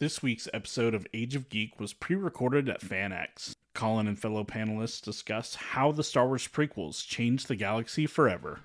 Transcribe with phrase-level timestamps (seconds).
[0.00, 3.50] This week's episode of Age of Geek was pre recorded at FanX.
[3.74, 8.60] Collin and fellow panelists discuss how the Star Wars prequels changed the galaxy forever.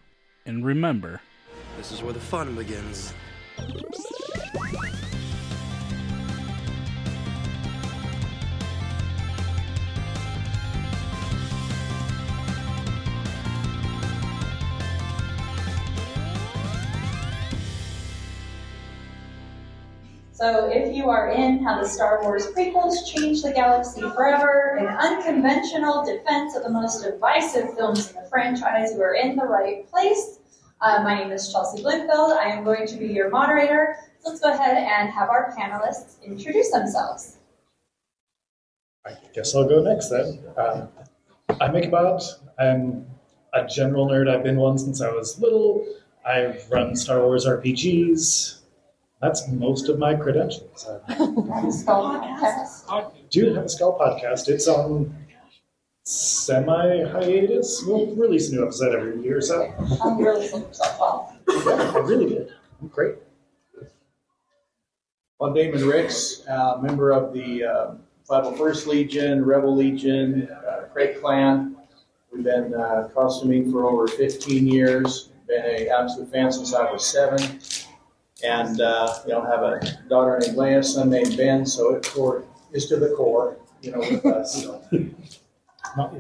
[0.46, 1.22] And remember,
[1.76, 3.16] This is where the fun begins.
[20.44, 24.88] So, if you are in how the Star Wars prequels changed the galaxy forever, an
[24.88, 29.90] unconventional defense of the most divisive films in the franchise, you are in the right
[29.90, 30.40] place.
[30.82, 32.34] Uh, my name is Chelsy Blumenfeld.
[32.34, 33.96] I am going to be your moderator.
[34.20, 37.38] So let's go ahead and have our panelists introduce themselves.
[39.06, 40.40] I guess I'll go next then.
[40.58, 40.90] Um,
[41.62, 42.22] I'm Ichabod.
[42.60, 43.06] I'm
[43.54, 44.30] a general nerd.
[44.30, 45.88] I've been one since I was little.
[46.26, 48.60] I've run Star Wars RPGs.
[49.24, 50.86] That's most of my credentials.
[51.08, 53.30] I Skull Podcast.
[53.30, 54.50] do have a Skull podcast.
[54.50, 55.16] It's on
[56.04, 57.86] semi hiatus.
[57.88, 59.74] We'll release a new episode every year or so.
[60.04, 61.38] I'm really sold yourself well.
[61.48, 62.50] Yeah, I really did.
[62.82, 63.16] I'm great.
[65.42, 67.96] I'm Damon Ricks, uh, member of the uh,
[68.30, 71.78] 501st Legion, Rebel Legion, uh, Krayt Clan.
[72.34, 75.30] We've been uh, costuming for over 15 years.
[75.48, 77.60] Been a absolute fan since I was seven,
[78.44, 81.66] and uh, you know have a daughter named Leia, son named Ben.
[81.66, 84.64] So it core is to the core, you know, with us.
[84.64, 84.82] So.
[85.98, 86.14] Not,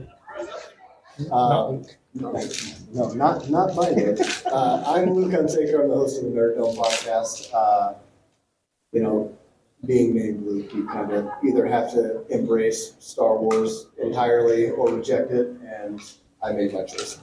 [1.31, 1.77] Uh,
[2.15, 2.33] no,
[2.91, 4.15] no, not not my name.
[4.45, 5.81] Uh, I'm Luke Untaker.
[5.81, 7.53] I'm the host of the Nerd Dome podcast.
[7.53, 7.93] Uh,
[8.91, 9.35] you know,
[9.85, 15.31] being named Luke, you kind of either have to embrace Star Wars entirely or reject
[15.31, 16.01] it, and
[16.43, 17.19] I made my choice.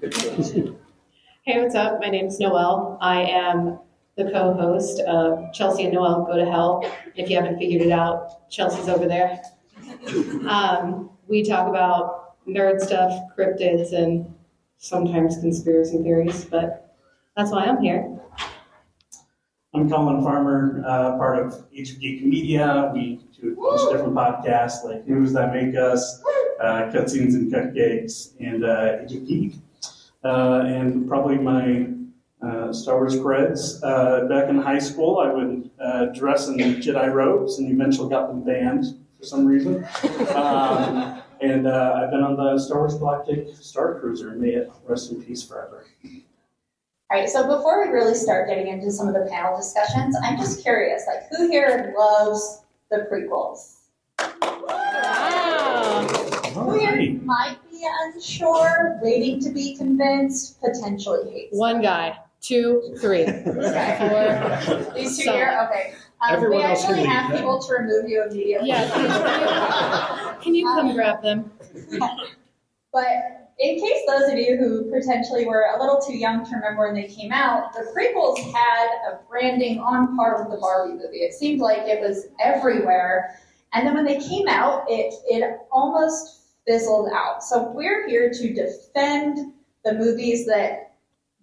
[0.00, 2.00] Hey, what's up?
[2.00, 2.96] My name's Noelle.
[3.00, 3.78] I am
[4.16, 6.88] the co-host of Chelsy and Noelle Go to Hell.
[7.16, 9.42] If you haven't figured it out, Chelsy's over there.
[10.48, 14.32] Um, we talk about nerd stuff, cryptids, and
[14.78, 16.96] sometimes conspiracy theories, but
[17.36, 18.10] that's why I'm here.
[19.74, 22.92] I'm Collin Farmer, uh, part of Age Geek Media.
[22.94, 26.22] We do a bunch of different podcasts like News That Make Us,
[26.60, 29.54] uh, Cutscenes and Cupcakes, and uh, Age Geek.
[30.22, 31.88] Uh, and probably my
[32.44, 33.80] uh, Star Wars creds.
[33.82, 38.28] Uh, back in high school, I would uh, dress in Jedi robes and eventually got
[38.28, 38.84] them banned
[39.18, 39.86] for some reason.
[40.34, 44.30] Um, and uh, I've been on the Star Wars Galactic Star Cruiser.
[44.30, 45.84] And may it rest in peace forever.
[47.10, 50.38] All right, so before we really start getting into some of the panel discussions, I'm
[50.38, 53.74] just curious, like, who here loves the prequels?
[56.54, 63.24] Who here might be unsure, waiting to be convinced, potentially hates One guy, two, three,
[63.24, 64.92] four.
[64.94, 65.68] these two So- here?
[65.70, 65.94] Okay.
[66.20, 67.36] Um, Everyone we else can actually leave, have yeah.
[67.36, 68.68] people to remove you immediately.
[68.68, 71.50] Yeah, can you, can you come grab them?
[72.92, 73.08] But
[73.58, 76.94] in case those of you who potentially were a little too young to remember when
[76.94, 81.18] they came out, the prequels had a branding on par with the Barbie movie.
[81.18, 83.38] It seemed like it was everywhere.
[83.74, 87.42] And then when they came out, it, it almost fizzled out.
[87.42, 89.52] So we're here to defend
[89.84, 90.92] the movies that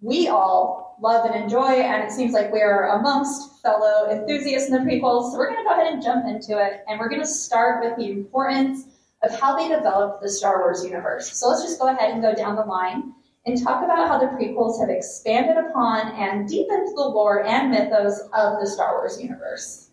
[0.00, 4.90] we all love and enjoy, and it seems like we're amongst fellow enthusiasts in the
[4.90, 5.30] prequels.
[5.30, 7.84] So we're going to go ahead and jump into it, and we're going to start
[7.84, 8.84] with the importance
[9.22, 11.32] of how they developed the Star Wars universe.
[11.36, 13.12] So let's just go ahead and go down the line
[13.46, 18.20] and talk about how the prequels have expanded upon and deepened the lore and mythos
[18.32, 19.90] of the Star Wars universe.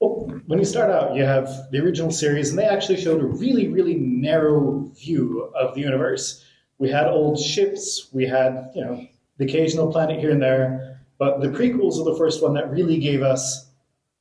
[0.00, 3.26] Well, when you start out, you have the original series, and they actually showed a
[3.26, 6.44] really, really narrow view of the universe.
[6.78, 9.06] We had old ships, we had, you know,
[9.38, 12.98] the occasional planet here and there, but the prequels are the first one that really
[12.98, 13.70] gave us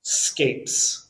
[0.02, 1.08] scapes.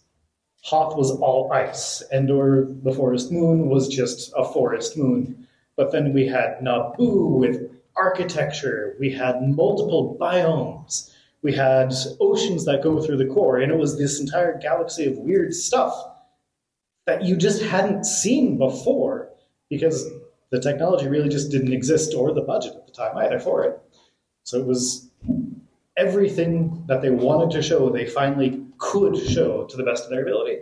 [0.64, 2.02] Hoth was all ice.
[2.12, 5.48] Endor, the forest moon, was just a forest moon.
[5.76, 8.96] But then we had Naboo with architecture.
[9.00, 11.12] We had multiple biomes.
[11.42, 15.18] We had oceans that go through the core, and it was this entire galaxy of
[15.18, 15.94] weird stuff
[17.06, 19.30] that you just hadn't seen before
[19.70, 20.10] because
[20.50, 23.80] the technology really just didn't exist or the budget at the time either for it.
[24.46, 25.10] So it was
[25.98, 30.22] everything that they wanted to show, they finally could show to the best of their
[30.22, 30.60] ability.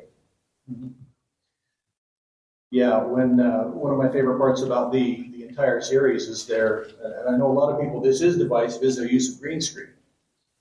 [2.71, 6.87] Yeah, when uh, one of my favorite parts about the, the entire series is their,
[7.03, 9.59] and I know a lot of people, this is divisive, is their use of green
[9.59, 9.89] screen.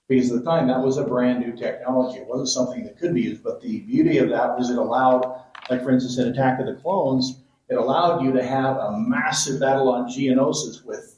[0.09, 2.19] Because at the time, that was a brand new technology.
[2.19, 5.45] It wasn't something that could be used, but the beauty of that was it allowed,
[5.71, 9.61] like for instance, in Attack of the Clones, it allowed you to have a massive
[9.61, 11.12] battle on Geonosis with,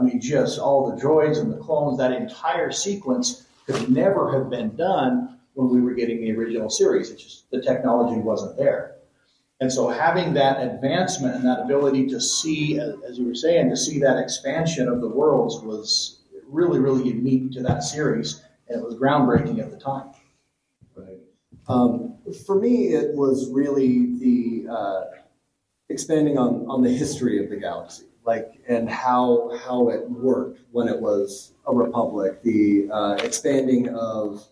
[0.00, 1.98] I mean, just all the droids and the clones.
[1.98, 7.10] That entire sequence could never have been done when we were getting the original series.
[7.10, 8.96] It's just the technology wasn't there.
[9.60, 13.76] And so having that advancement and that ability to see, as you were saying, to
[13.76, 18.84] see that expansion of the worlds was really, really unique to that series, and it
[18.84, 20.10] was groundbreaking at the time.
[20.96, 21.18] Right.
[21.68, 25.00] Um, for me, it was really the uh,
[25.90, 30.88] expanding on, on the history of the galaxy, like and how how it worked when
[30.88, 32.42] it was a republic.
[32.42, 34.46] The uh, expanding of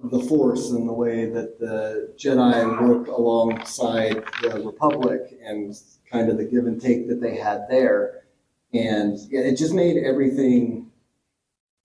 [0.00, 5.74] the Force and the way that the Jedi worked alongside the Republic and
[6.10, 8.24] kind of the give and take that they had there.
[8.74, 10.90] And yeah, it just made everything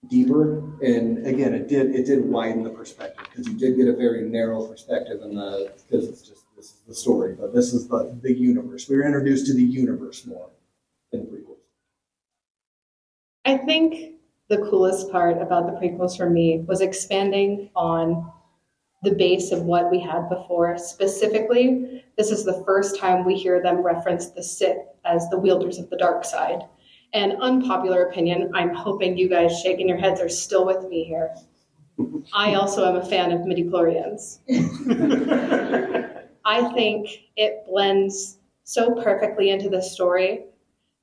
[0.10, 0.60] deeper.
[0.82, 4.24] And again, it did it did widen the perspective because you did get a very
[4.24, 8.18] narrow perspective in the because it's just this is the story, but this is the
[8.22, 8.90] the universe.
[8.90, 10.50] We were introduced to the universe more
[11.12, 11.58] in prequels.
[13.46, 14.16] I think
[14.50, 18.32] the coolest part about the prequels for me was expanding on
[19.04, 20.78] the base of what we had before.
[20.78, 25.80] Specifically, this is the first time we hear them reference the Sith as the wielders
[25.80, 26.62] of the dark side.
[27.14, 31.34] And unpopular opinion, I'm hoping you guys shaking your heads are still with me here.
[32.34, 34.40] I also am a fan of midichlorians.
[36.46, 40.46] I think it blends so perfectly into the story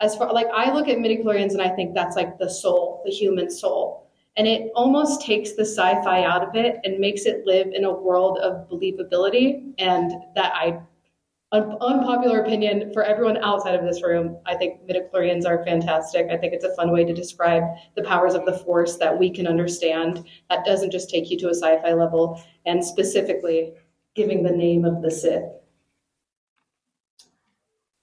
[0.01, 3.11] as far like I look at midichlorians and I think that's like the soul, the
[3.11, 4.07] human soul.
[4.37, 7.93] And it almost takes the sci-fi out of it and makes it live in a
[7.93, 9.73] world of believability.
[9.79, 10.81] And that I
[11.51, 16.29] un- unpopular opinion for everyone outside of this room, I think midichlorians are fantastic.
[16.31, 17.65] I think it's a fun way to describe
[17.97, 20.25] the powers of the force that we can understand.
[20.51, 23.73] That doesn't just take you to a sci-fi level, and specifically
[24.15, 25.45] giving the name of the Sith.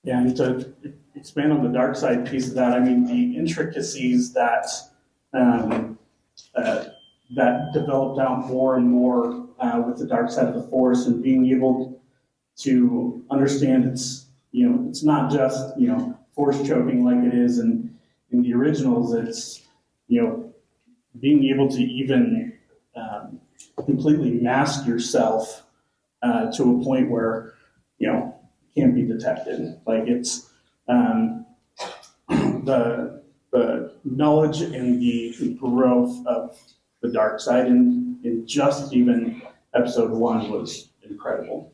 [0.04, 0.76] Yeah, and to
[1.16, 4.68] expand on the dark side piece of that, I mean, the intricacies that
[5.34, 5.98] um,
[6.56, 6.86] uh,
[7.36, 11.24] that developed out more and more uh, with the dark side of the force and
[11.24, 12.02] being able
[12.58, 17.60] to understand it's you know it's not just you know force choking like it is
[17.60, 17.98] in
[18.32, 19.14] in the originals.
[19.14, 19.68] It's
[20.08, 20.54] you know
[21.20, 22.54] being able to even
[22.96, 23.40] um,
[23.84, 25.64] completely mask yourself
[26.22, 27.54] uh, to a point where
[27.98, 28.40] you know
[28.76, 29.80] can't be detected.
[29.86, 30.52] Like it's
[30.88, 31.46] um,
[32.30, 36.58] the the knowledge and the growth of
[37.02, 39.42] the dark side in, in just even
[39.74, 41.72] episode one was incredible.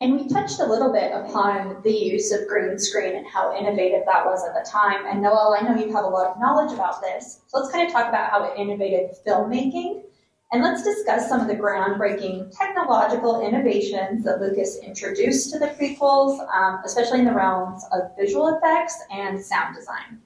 [0.00, 4.02] And we touched a little bit upon the use of green screen and how innovative
[4.06, 5.06] that was at the time.
[5.06, 7.40] And Noelle, I know you have a lot of knowledge about this.
[7.48, 10.04] So let's kind of talk about how it innovated filmmaking.
[10.50, 16.40] And let's discuss some of the groundbreaking technological innovations that Lucas introduced to the prequels,
[16.54, 20.22] um, especially in the realms of visual effects and sound design.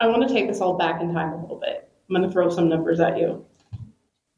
[0.00, 1.88] I want to take this all back in time a little bit.
[2.08, 3.44] I'm going to throw some numbers at you.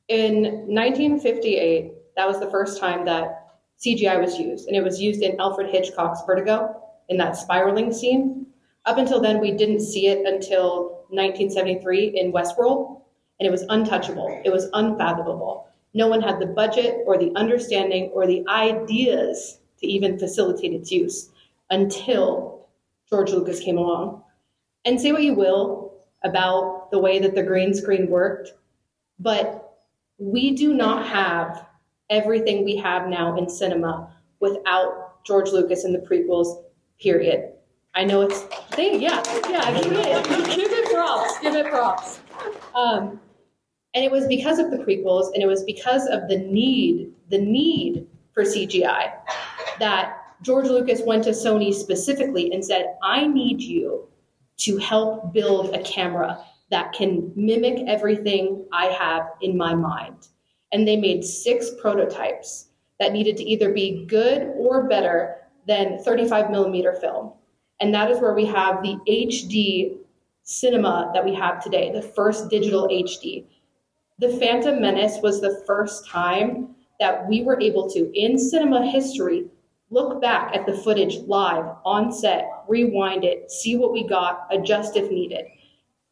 [0.09, 3.49] In 1958, that was the first time that
[3.79, 8.47] CGI was used, and it was used in Alfred Hitchcock's Vertigo in that spiraling scene.
[8.85, 13.03] Up until then, we didn't see it until 1973 in Westworld,
[13.39, 14.41] and it was untouchable.
[14.45, 15.69] It was unfathomable.
[15.95, 20.91] No one had the budget or the understanding or the ideas to even facilitate its
[20.91, 21.31] use
[21.71, 22.69] until
[23.09, 24.23] George Lucas came along.
[24.85, 25.93] And say what you will
[26.25, 28.53] about the way that the green screen worked,
[29.19, 29.79] but
[30.19, 31.67] we do not have
[32.11, 36.63] everything we have now in cinema without George Lucas and the prequels,
[37.01, 37.53] period.
[37.95, 38.43] I know it's,
[38.77, 42.21] they, yeah, yeah, give it, give it props, give it props.
[42.75, 43.21] Um,
[43.95, 47.39] and it was because of the prequels and it was because of the need, the
[47.39, 49.13] need for CGI
[49.79, 54.09] that George Lucas went to Sony specifically and said, I need you
[54.59, 60.29] to help build a camera that can mimic everything I have in my mind
[60.73, 62.69] and they made six prototypes
[63.01, 67.33] that needed to either be good or better than 35 millimeter film.
[67.81, 69.99] And that is where we have the HD
[70.43, 73.47] cinema that we have today, the first digital HD.
[74.19, 79.47] The Phantom Menace was the first time that we were able to, in cinema history,
[79.91, 84.97] look back at the footage live on set, rewind it, see what we got, adjust
[84.97, 85.47] if needed.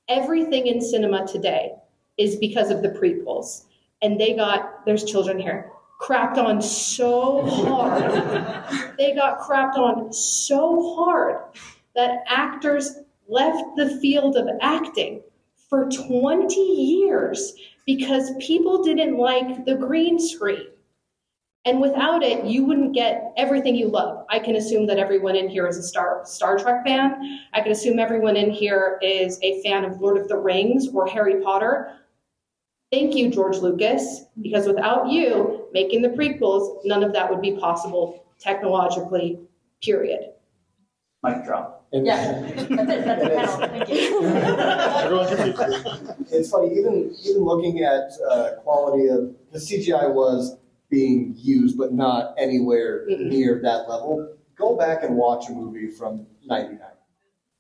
[0.09, 1.73] Everything in cinema today
[2.17, 3.65] is because of the prequels
[4.03, 5.71] and they got there's children here
[6.01, 8.95] crapped on so hard.
[8.99, 11.37] they got crapped on so hard
[11.95, 12.99] that actors
[13.29, 15.23] left the field of acting
[15.69, 17.55] for 20 years
[17.87, 20.69] because people didn't like the green screen.
[21.65, 24.25] And without it, you wouldn't get everything you love.
[24.31, 27.41] I can assume that everyone in here is a Star Star Trek fan.
[27.55, 31.07] I can assume everyone in here is a fan of Lord of the Rings or
[31.09, 31.97] Harry Potter
[32.93, 37.57] Thank you, George Lucas, because without you making the prequels, none of that would be
[37.57, 39.41] possible technologically,
[39.83, 40.31] period.
[41.27, 41.87] Mic drop.
[41.93, 42.69] And- Yeah, that's it,
[43.05, 44.25] that's the panel, thank you.
[44.27, 50.57] Everyone can It's funny, even even looking at uh, quality of the CGI was
[50.91, 53.27] being used, but not anywhere Mm-mm.
[53.29, 54.35] near that level.
[54.57, 56.81] Go back and watch a movie from '99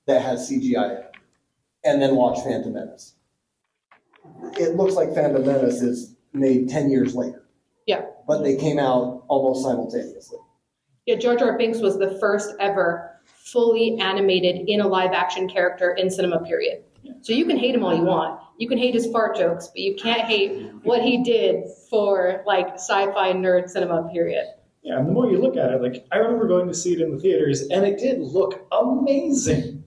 [0.06, 1.12] that has CGI, in it,
[1.84, 3.14] and then watch Phantom Menace.
[4.58, 7.44] It looks like Phantom Menace is made ten years later.
[7.86, 8.02] Yeah.
[8.26, 10.38] But they came out almost simultaneously.
[11.06, 11.56] Yeah, Jar R.
[11.56, 13.15] Binks was the first ever
[13.46, 16.82] fully animated in a live action character in cinema, period.
[17.20, 18.40] So you can hate him all you want.
[18.58, 22.74] You can hate his fart jokes, but you can't hate what he did for like
[22.74, 24.46] sci-fi nerd cinema, period.
[24.82, 27.00] Yeah, and the more you look at it, like I remember going to see it
[27.00, 29.84] in the theaters, and it did look amazing.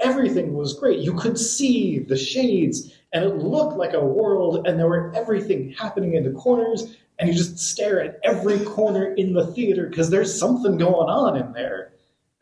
[0.00, 0.98] Everything was great.
[0.98, 5.72] You could see the shades, and it looked like a world, and there were everything
[5.72, 10.10] happening in the corners, and you just stare at every corner in the theater because
[10.10, 11.91] there's something going on in there.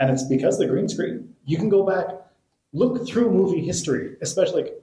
[0.00, 1.35] And it's because the green screen.
[1.45, 2.07] You can go back,
[2.73, 4.75] look through movie history, especially like,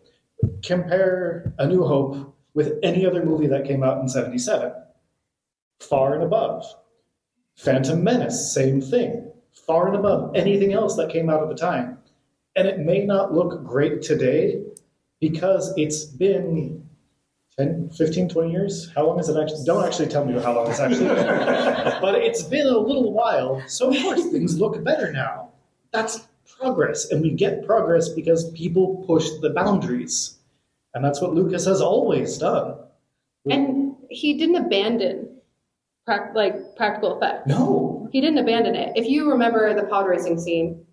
[0.63, 4.71] compare A New Hope with any other movie that came out in 77.
[5.79, 6.65] Far and above.
[7.55, 9.31] Phantom Menace, same thing.
[9.65, 11.97] Far and above anything else that came out at the time.
[12.55, 14.63] And it may not look great today
[15.19, 16.86] because it's been
[17.57, 18.91] 10, 15, 20 years.
[18.93, 19.63] How long is it actually?
[19.65, 21.25] Don't actually tell me how long it's actually been.
[22.01, 25.49] but it's been a little while, so of course things look better now.
[25.91, 26.27] That's
[26.59, 30.37] progress, and we get progress because people push the boundaries.
[30.93, 32.75] And that's what Lucas has always done.
[33.49, 35.29] And he didn't abandon
[36.33, 37.47] like practical effects.
[37.47, 38.07] No.
[38.11, 38.93] He didn't abandon it.
[38.95, 40.85] If you remember the pod racing scene,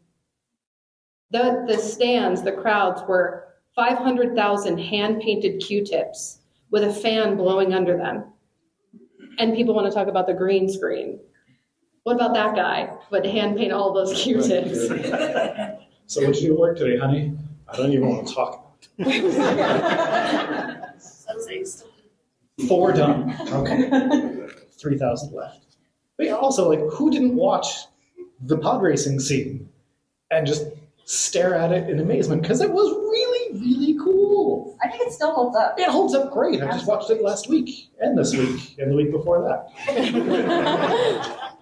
[1.31, 6.41] the the stands, the crowds were 500,000 hand painted Q-tips
[6.71, 8.25] with a fan blowing under them.
[9.39, 11.21] And people want to talk about the green screen.
[12.05, 12.93] What about that guy?
[13.11, 14.89] But hand paint all those Q-tips.
[16.07, 17.33] So what'd you work today, honey?
[17.67, 19.39] I don't even want to talk about it.
[22.69, 23.35] Four done.
[23.51, 23.89] Okay.
[24.79, 25.77] Three thousand left.
[26.17, 27.87] But yeah, also like who didn't watch
[28.43, 29.69] the pod racing scene
[30.31, 30.67] and just
[31.05, 32.43] stare at it in amazement?
[32.43, 33.94] Because it was really, really cool.
[33.94, 33.94] I
[34.97, 35.79] think it still holds up.
[35.79, 36.63] It holds up great.
[36.63, 41.49] I just watched it last week and this week and the week before that.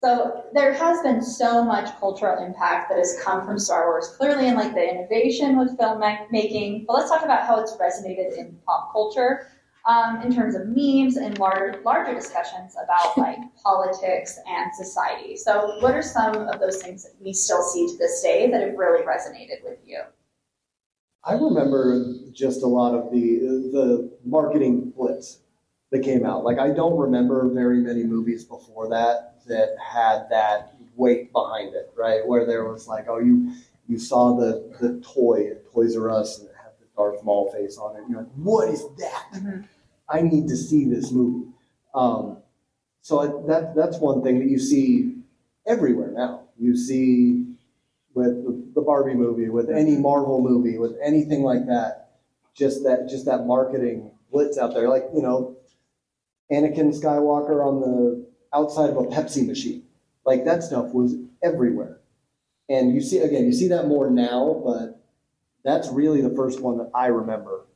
[0.00, 4.46] So there has been so much cultural impact that has come from Star Wars, clearly
[4.46, 6.86] in like the innovation with filmmaking.
[6.86, 9.48] But let's talk about how it's resonated in pop culture
[9.86, 15.36] um, in terms of memes and lar- larger discussions about like politics and society.
[15.36, 18.60] So what are some of those things that we still see to this day that
[18.60, 20.02] have really resonated with you?
[21.24, 23.38] I remember just a lot of the
[23.72, 25.38] the marketing blitz
[25.90, 26.44] that came out.
[26.44, 31.92] Like I don't remember very many movies before that that had that weight behind it,
[31.96, 32.26] right?
[32.26, 33.52] Where there was like, oh, you
[33.88, 37.50] you saw the the toy at Toys R Us and it had the Darth Maul
[37.52, 38.00] face on it.
[38.00, 39.26] And you're like, what is that?
[39.34, 39.64] Mhm.
[40.08, 41.48] I need to see this movie.
[41.94, 42.38] Um,
[43.02, 45.16] so I, that that's one thing that you see
[45.66, 46.42] everywhere now.
[46.58, 47.37] You see
[48.18, 52.10] with the, Barbie movie, with any Marvel movie, with anything like that.
[52.54, 55.56] Just that, just that marketing blitz out there, like you know,
[56.52, 59.84] Anakin Skywalker on the outside of a Pepsi machine,
[60.24, 62.00] like that stuff was everywhere.
[62.68, 65.00] And you see again, you see that more now, but
[65.64, 67.66] that's really the first one that I remember.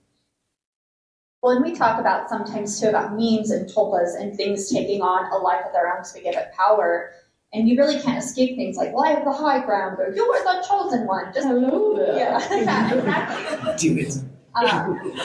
[1.43, 5.37] Well, we talk about sometimes too about memes and tulpas and things taking on a
[5.37, 7.13] life of their own we give it power.
[7.55, 10.23] And you really can't escape things like, well, I have the high ground, or you
[10.25, 11.33] are the chosen one.
[11.35, 12.17] Just Hello there.
[12.17, 13.77] Yeah, yeah, exactly.
[13.77, 14.17] Do it.
[14.55, 15.01] Um,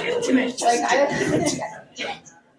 [0.62, 1.42] like I would,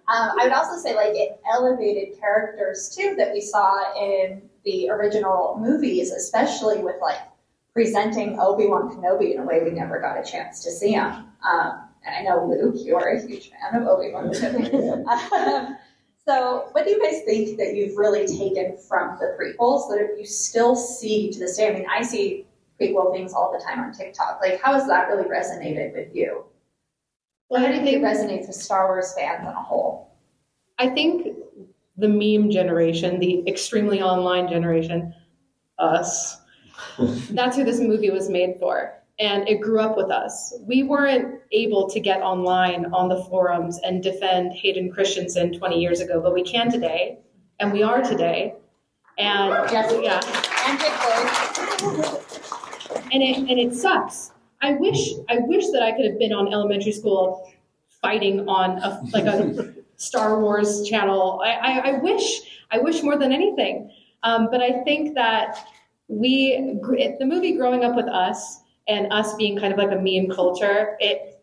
[0.09, 4.89] um, I would also say like it elevated characters too that we saw in the
[4.91, 7.19] original movies, especially with like
[7.75, 11.05] presenting Obi Wan Kenobi in a way we never got a chance to see him.
[11.05, 15.77] Um, and I know Luke, you are a huge fan of Obi Wan Kenobi.
[16.29, 20.27] So, what do you guys think that you've really taken from the prequels that you
[20.27, 21.71] still see to this day?
[21.71, 22.47] I mean, I see
[22.79, 24.39] prequel things all the time on TikTok.
[24.43, 26.45] Like, how has that really resonated with you?
[27.49, 30.11] Well, How do you think it think resonates with Star Wars fans on a whole?
[30.79, 31.35] I think
[31.97, 35.15] the meme generation, the extremely online generation,
[35.79, 36.43] us,
[37.31, 38.98] that's who this movie was made for.
[39.19, 40.55] And it grew up with us.
[40.63, 46.01] We weren't able to get online on the forums and defend Hayden Christensen 20 years
[46.01, 47.19] ago, but we can today,
[47.59, 48.55] and we are today.
[49.19, 49.93] And Yes.
[50.01, 50.21] yeah,
[53.11, 54.31] And and it and it sucks.
[54.63, 57.51] I wish I wish that I could have been on elementary school
[58.01, 61.43] fighting on a, like a Star Wars channel.
[61.45, 63.91] I, I, I wish, I wish more than anything.
[64.23, 65.67] Um, but I think that
[66.07, 66.79] we,
[67.19, 70.97] the movie Growing Up with Us and us being kind of like a meme culture,
[71.01, 71.35] it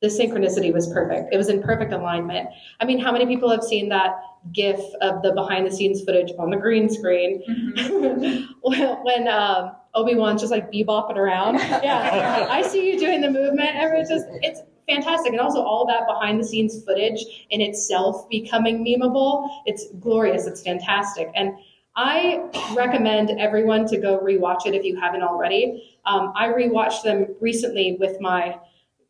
[0.00, 1.32] the synchronicity was perfect.
[1.32, 2.48] It was in perfect alignment.
[2.80, 4.20] I mean, how many people have seen that
[4.52, 7.42] GIF of the behind the scenes footage on the green screen
[7.76, 8.52] mm-hmm.
[9.04, 11.56] when um, Obi Wan's just like bebopping around?
[11.82, 13.70] Yeah, I see you doing the movement.
[13.74, 18.84] It's just it's fantastic, and also all that behind the scenes footage in itself becoming
[18.84, 19.48] memeable.
[19.66, 20.46] It's glorious.
[20.46, 21.54] It's fantastic, and
[21.96, 25.98] I recommend everyone to go rewatch it if you haven't already.
[26.06, 28.58] Um, I rewatched them recently with my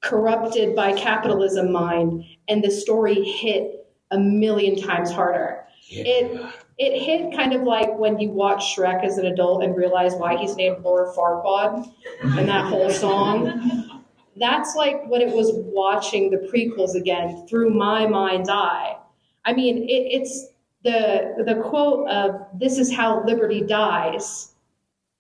[0.01, 5.65] corrupted by capitalism mind, and the story hit a million times harder.
[5.89, 6.05] Yeah.
[6.07, 10.15] It it hit kind of like when you watch Shrek as an adult and realize
[10.15, 11.93] why he's named Lord Farquaad
[12.23, 14.05] and that whole song.
[14.37, 18.97] That's like what it was watching the prequels again through my mind's eye.
[19.45, 20.47] I mean, it, it's
[20.85, 24.55] the the quote of "This is how liberty dies"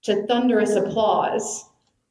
[0.03, 1.65] to thunderous applause.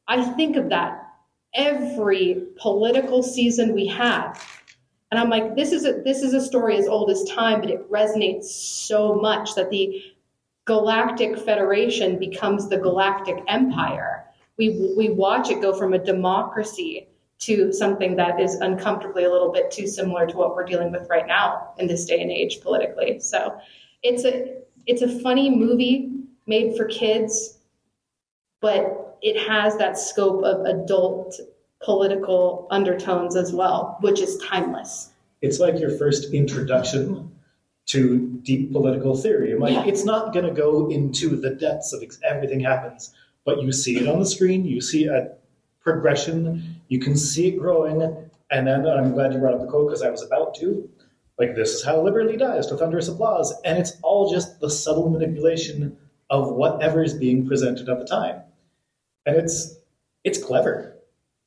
[0.06, 1.08] I think of that
[1.54, 4.46] every political season we have.
[5.10, 7.70] And I'm like, this is a, this is a story as old as time, but
[7.70, 10.02] it resonates so much that the
[10.66, 14.26] Galactic Federation becomes the Galactic Empire.
[14.58, 17.08] We, we watch it go from a democracy
[17.40, 21.08] to something that is uncomfortably a little bit too similar to what we're dealing with
[21.08, 23.20] right now in this day and age politically.
[23.20, 23.58] So
[24.02, 26.10] it's a it's a funny movie
[26.46, 27.58] made for kids,
[28.60, 31.38] but it has that scope of adult
[31.80, 35.10] political undertones as well, which is timeless.
[35.42, 37.30] It's like your first introduction
[37.86, 39.52] to deep political theory.
[39.52, 39.84] I'm like, yeah.
[39.86, 43.14] it's not going to go into the depths of everything happens,
[43.44, 45.32] but you see it on the screen, you see a
[45.92, 48.02] progression, you can see it growing,
[48.50, 50.88] and then I'm glad you brought up the quote because I was about to.
[51.38, 53.54] Like, this is how liberty dies to thunderous applause.
[53.64, 55.96] And it's all just the subtle manipulation
[56.30, 58.42] of whatever is being presented at the time
[59.28, 59.76] and it's
[60.24, 60.96] it's clever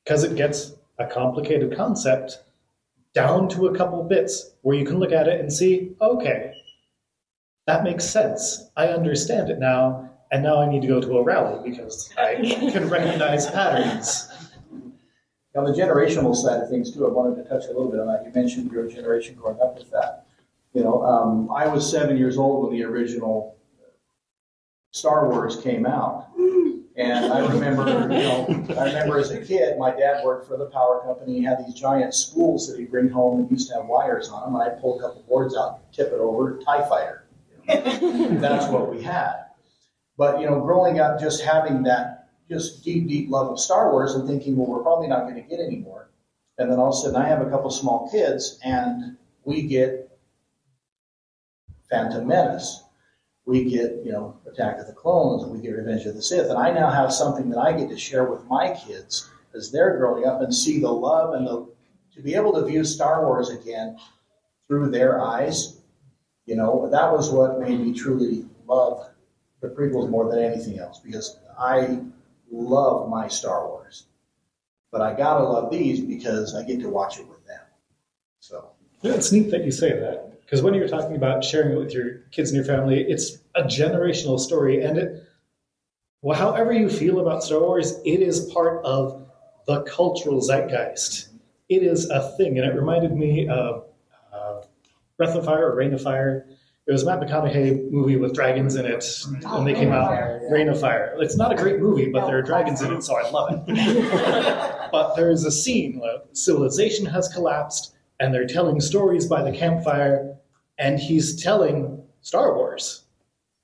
[0.03, 2.43] because it gets a complicated concept
[3.13, 6.53] down to a couple bits where you can look at it and see, okay,
[7.67, 8.69] that makes sense.
[8.77, 12.35] I understand it now, and now I need to go to a rally because I
[12.71, 14.30] can recognize patterns.
[15.53, 18.07] On the generational side of things too, I wanted to touch a little bit on
[18.07, 18.23] that.
[18.25, 20.25] You mentioned your generation growing up with that.
[20.73, 23.57] You know, um, I was seven years old when the original
[24.91, 26.27] Star Wars came out.
[26.97, 27.83] And I remember,
[28.13, 31.37] you know, I remember as a kid, my dad worked for the power company.
[31.37, 34.43] He had these giant spools that he'd bring home and used to have wires on
[34.43, 34.61] them.
[34.61, 37.27] And I'd pull a couple boards out, tip it over, TIE fighter.
[37.67, 37.75] You
[38.31, 38.39] know?
[38.39, 39.45] That's what we had.
[40.17, 42.20] But, you know, growing up, just having that
[42.51, 45.41] just deep, deep love of Star Wars and thinking, well, we're probably not going to
[45.41, 46.09] get any more.
[46.57, 50.11] And then all of a sudden, I have a couple small kids, and we get
[51.89, 52.83] Phantom Menace
[53.45, 56.49] we get, you know, Attack of the Clones, we get Revenge of the Sith.
[56.49, 59.97] And I now have something that I get to share with my kids as they're
[59.97, 61.67] growing up and see the love and the
[62.15, 63.97] to be able to view Star Wars again
[64.67, 65.81] through their eyes.
[66.45, 69.09] You know, that was what made me truly love
[69.61, 71.99] the prequels more than anything else because I
[72.51, 74.05] love my Star Wars.
[74.91, 77.61] But I gotta love these because I get to watch it with them.
[78.39, 80.41] So yeah, it's neat that you say that.
[80.41, 83.63] Because when you're talking about sharing it with your kids and your family, it's a
[83.63, 84.83] generational story.
[84.83, 85.23] And it,
[86.21, 89.25] well, however you feel about Star Wars, it is part of
[89.65, 91.29] the cultural zeitgeist.
[91.69, 92.59] It is a thing.
[92.59, 93.85] And it reminded me of
[94.33, 94.61] uh,
[95.17, 96.45] Breath of Fire or Reign of Fire.
[96.87, 99.05] It was a Matt McConaughey movie with dragons in it
[99.45, 100.41] and they came out.
[100.49, 101.15] Reign of Fire.
[101.19, 104.91] It's not a great movie, but there are dragons in it, so I love it.
[104.91, 109.55] but there is a scene where civilization has collapsed, and they're telling stories by the
[109.55, 110.35] campfire,
[110.79, 113.03] and he's telling Star Wars,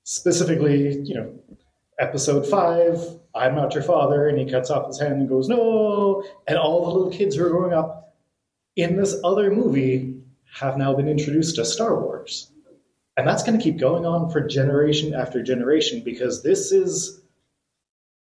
[0.03, 1.34] specifically, you know,
[1.99, 2.99] episode five,
[3.34, 6.86] I'm not your father, and he cuts off his hand and goes, no, and all
[6.86, 8.15] the little kids who are growing up
[8.75, 10.21] in this other movie
[10.53, 12.51] have now been introduced to Star Wars.
[13.17, 17.21] And that's going to keep going on for generation after generation because this is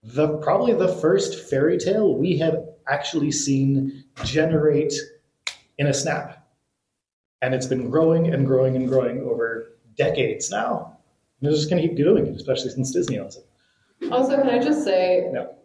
[0.03, 4.93] the probably the first fairy tale we have actually seen generate
[5.79, 6.47] in a snap
[7.41, 10.97] and it's been growing and growing and growing over decades now.
[11.41, 13.47] And it's just going to keep doing it, especially since Disney owns it.
[14.11, 15.55] Also, can I just say, no.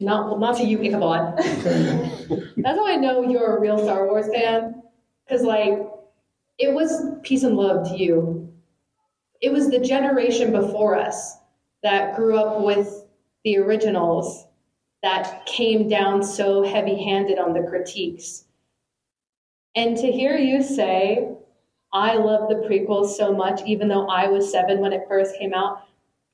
[0.00, 1.36] not not to you, Ichabod.
[1.38, 4.82] That's how I know you're a real Star Wars fan,
[5.26, 5.78] because like
[6.58, 8.52] it was peace and love to you.
[9.40, 11.36] It was the generation before us
[11.82, 13.04] that grew up with
[13.44, 14.46] the originals
[15.02, 18.44] that came down so heavy-handed on the critiques
[19.74, 21.36] And to hear you say,
[21.92, 25.54] I love the prequels so much, even though I was seven when it first came
[25.54, 25.82] out,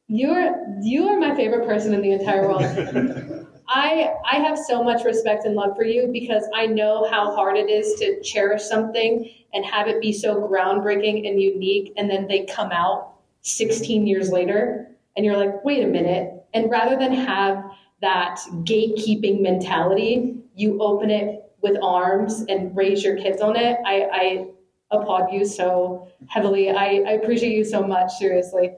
[0.09, 2.63] you're you are my favorite person in the entire world.
[3.75, 7.57] I I have so much respect and love for you because I know how hard
[7.57, 12.27] it is to cherish something and have it be so groundbreaking and unique, and then
[12.27, 16.45] they come out 16 years later, and you're like, wait a minute.
[16.55, 17.65] And rather than have
[18.03, 23.79] that gatekeeping mentality, you open it with arms and raise your kids on it.
[23.87, 24.47] I, I
[24.91, 26.71] applaud you so heavily.
[26.71, 28.73] I, I appreciate you so much, seriously.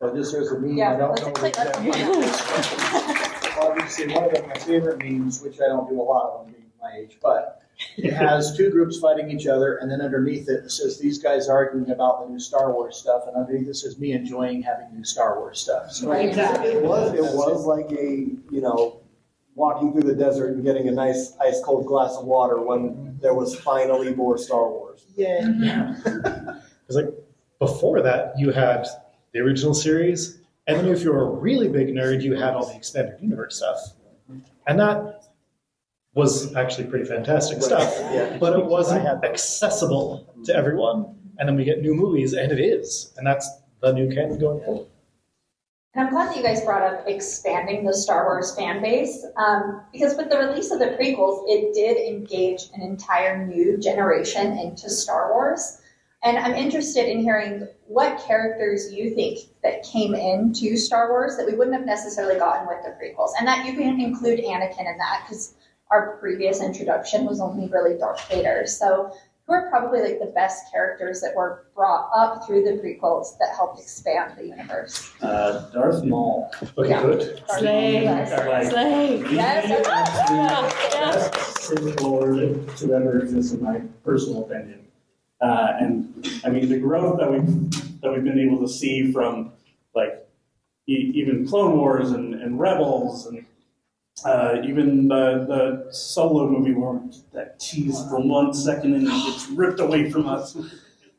[0.00, 1.16] But this is a meme, Yeah, I don't
[2.12, 3.28] know
[3.78, 4.10] explain- exactly.
[4.10, 6.54] Obviously, one of the, my favorite memes, which I don't do a lot of them
[6.54, 7.62] being my age, but
[7.96, 11.48] it has two groups fighting each other, and then underneath it, it says these guys
[11.48, 15.04] arguing about the new Star Wars stuff, and underneath it says me enjoying having new
[15.04, 15.90] Star Wars stuff.
[15.90, 16.70] So Right, exactly.
[16.70, 19.00] It was, it was like a, you know,
[19.54, 23.34] walking through the desert and getting a nice ice cold glass of water when there
[23.34, 25.04] was finally more Star Wars.
[26.04, 26.62] Because
[26.96, 27.08] like
[27.58, 28.86] before that, you had
[29.32, 32.66] the original series, and then if you were a really big nerd, you had all
[32.66, 33.78] the expanded universe stuff,
[34.66, 35.24] and that
[36.14, 37.90] was actually pretty fantastic stuff.
[38.12, 38.36] Yeah.
[38.38, 41.16] But it wasn't accessible to everyone.
[41.38, 43.48] And then we get new movies, and it is, and that's
[43.80, 44.86] the new canon going forward.
[45.94, 49.82] And I'm glad that you guys brought up expanding the Star Wars fan base, um,
[49.92, 54.88] because with the release of the prequels, it did engage an entire new generation into
[54.88, 55.78] Star Wars.
[56.24, 61.46] And I'm interested in hearing what characters you think that came into Star Wars that
[61.46, 64.98] we wouldn't have necessarily gotten with the prequels, and that you can include Anakin in
[64.98, 65.54] that because
[65.90, 68.64] our previous introduction was only really Darth Vader.
[68.66, 69.12] So,
[69.48, 73.56] who are probably like the best characters that were brought up through the prequels that
[73.56, 75.10] helped expand the universe?
[75.20, 76.48] Uh, Darth Maul.
[76.78, 77.02] Okay, Yeah.
[77.02, 77.42] good.
[77.48, 78.02] Slay.
[78.04, 78.70] Yes.
[78.70, 79.16] Slay.
[79.32, 80.70] Yes, the Yeah.
[81.10, 84.81] best Sith Lord to ever exist, in my personal opinion.
[85.42, 89.52] Uh, and I mean, the growth that we've that we've been able to see from
[89.94, 90.24] like
[90.86, 93.44] e- even Clone Wars and, and Rebels and
[94.24, 97.00] uh, even the the solo movie where
[97.32, 100.54] that cheese for one second and it gets ripped away from us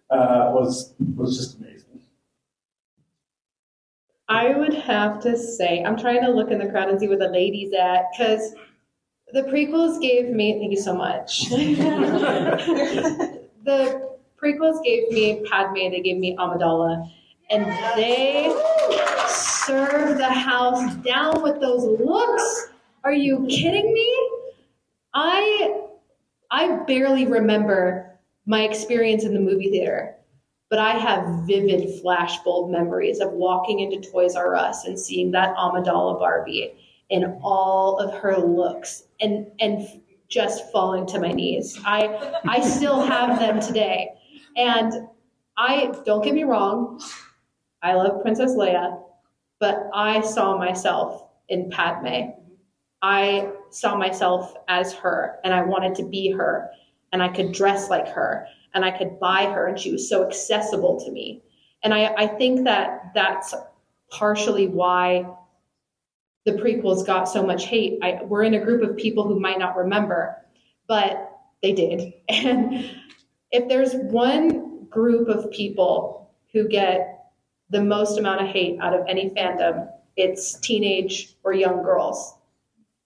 [0.10, 2.02] uh, was was just amazing.
[4.30, 7.18] I would have to say, I'm trying to look in the crowd and see where
[7.18, 8.56] the ladies at, because
[9.34, 11.50] the prequels gave me, thank you so much.
[13.66, 14.13] the
[14.44, 17.10] prequels gave me Padme, they gave me Amidala,
[17.50, 18.54] and they
[19.28, 22.70] served the house down with those looks.
[23.04, 24.30] Are you kidding me?
[25.14, 25.82] I
[26.52, 30.16] I barely remember my experience in the movie theater
[30.74, 35.56] but I have vivid flashbulb memories of walking into Toys R Us and seeing that
[35.56, 36.74] Amidala Barbie
[37.12, 39.88] in all of her looks and and
[40.30, 41.80] just falling to my knees.
[41.86, 44.14] I I still have them today.
[44.56, 44.94] And
[45.58, 47.02] I don't get me wrong,
[47.82, 49.02] I love Princess Leia,
[49.60, 52.32] but I saw myself in Padme.
[53.02, 56.70] I saw myself as her and I wanted to be her
[57.12, 60.26] and I could dress like her and I could buy her, and she was so
[60.26, 61.44] accessible to me.
[61.84, 63.54] And I, I think that that's
[64.10, 65.28] partially why
[66.46, 68.00] the prequels got so much hate.
[68.02, 70.36] I, we're in a group of people who might not remember,
[70.88, 72.14] but they did.
[72.30, 72.90] And
[73.54, 77.30] if there's one group of people who get
[77.70, 82.36] the most amount of hate out of any fandom, it's teenage or young girls.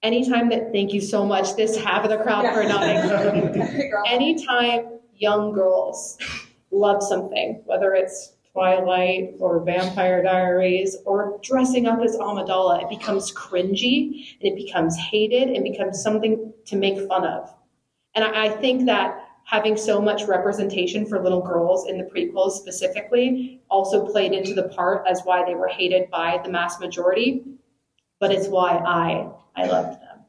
[0.03, 3.62] Anytime that, thank you so much, this half of the crowd for nodding
[4.07, 6.17] anytime young girls
[6.71, 13.33] love something, whether it's Twilight or Vampire Diaries or dressing up as Amidala, it becomes
[13.33, 17.53] cringy and it becomes hated and becomes something to make fun of.
[18.15, 22.51] And I I think that having so much representation for little girls in the prequels
[22.51, 27.43] specifically also played into the part as why they were hated by the mass majority.
[28.19, 30.19] But it's why I I loved them.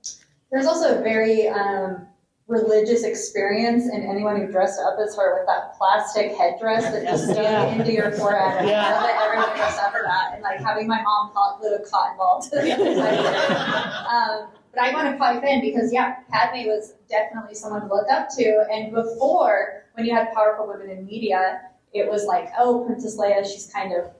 [0.53, 2.07] There's also a very um,
[2.47, 7.25] religious experience in anyone who dressed up as her with that plastic headdress that just
[7.25, 7.65] stuck Yeah.
[7.75, 8.61] into your forehead.
[8.61, 9.01] And Yeah.
[9.05, 12.17] I everyone dressed up for that, and like having my mom hot glue a cotton
[12.17, 13.19] ball to the other side.
[13.19, 14.07] of it.
[14.07, 14.49] Um,
[14.79, 18.29] but I want to pipe in because yeah, Padme was definitely someone to look up
[18.37, 18.65] to.
[18.71, 21.63] And before, when you had powerful women in media,
[21.93, 24.13] it was like, oh, Princess Leia, she's kind of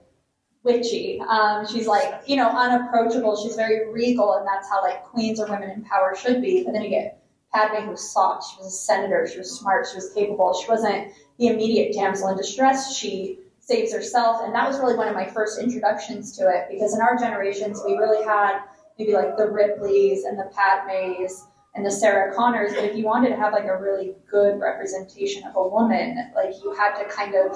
[0.63, 1.21] witchy.
[1.21, 3.41] Um, she's like, you know, unapproachable.
[3.41, 6.63] She's very regal, and that's how like queens or women in power should be.
[6.65, 8.51] But then you get Padme, who soft.
[8.51, 9.27] She was a senator.
[9.31, 9.87] She was smart.
[9.89, 10.59] She was capable.
[10.61, 12.97] She wasn't the immediate damsel in distress.
[12.97, 16.93] She saves herself, and that was really one of my first introductions to it because
[16.93, 18.61] in our generations we really had
[18.99, 21.45] maybe like the Ripleys and the Padmes.
[21.75, 25.43] and the Sarah Connors, but if you wanted to have like a really good representation
[25.47, 27.55] of a woman, like you had to kind of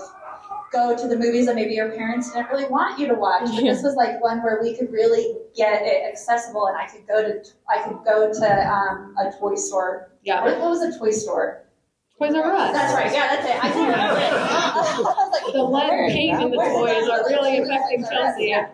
[0.72, 3.42] go to the movies that maybe your parents didn't really want you to watch.
[3.54, 7.08] But this was like one where we could really get it accessible, and I could
[7.08, 10.12] go to I could go to um, a toy store.
[10.24, 10.44] Yeah.
[10.46, 11.64] What, what was a toy store?
[12.20, 12.72] Toys R Us.
[12.72, 13.12] That's right.
[13.12, 13.58] Yeah, that's it.
[13.66, 14.32] I can't remember it.
[14.32, 18.00] I was like, The lead paint in the toys are really Toys R Us, affecting
[18.04, 18.46] Toys R Us, Chelsy.
[18.46, 18.70] yeah.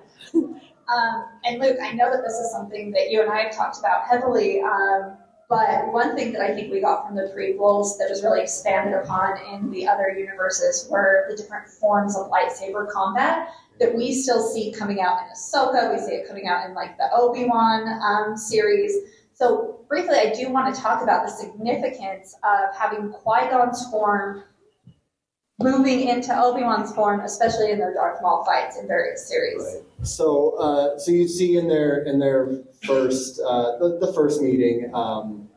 [0.94, 3.78] Um, and Luke, I know that this is something that you and I have talked
[3.78, 8.08] about heavily, um, but one thing that I think we got from the prequels that
[8.10, 13.50] was really expanded upon in the other universes were the different forms of lightsaber combat
[13.80, 15.92] that we still see coming out in Ahsoka.
[15.92, 18.94] We see it coming out in like the Obi Wan um, series.
[19.34, 24.44] So briefly, I do want to talk about the significance of having Qui Gon's form
[25.62, 29.62] moving into Obi Wan's form, especially in their Darth Maul fights in various series.
[29.62, 30.08] Right.
[30.08, 34.90] So, uh, so you see in their in their first uh, the, the first meeting,
[34.94, 35.50] um,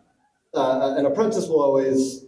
[0.54, 2.24] uh, an apprentice will always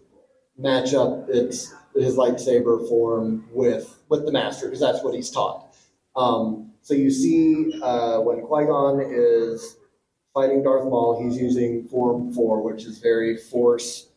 [0.57, 5.75] match up its his lightsaber form with with the master because that's what he's taught.
[6.17, 9.77] Um, so you see uh, when Qui Gon is
[10.33, 14.09] fighting Darth Maul, he's using Form Four, which is very force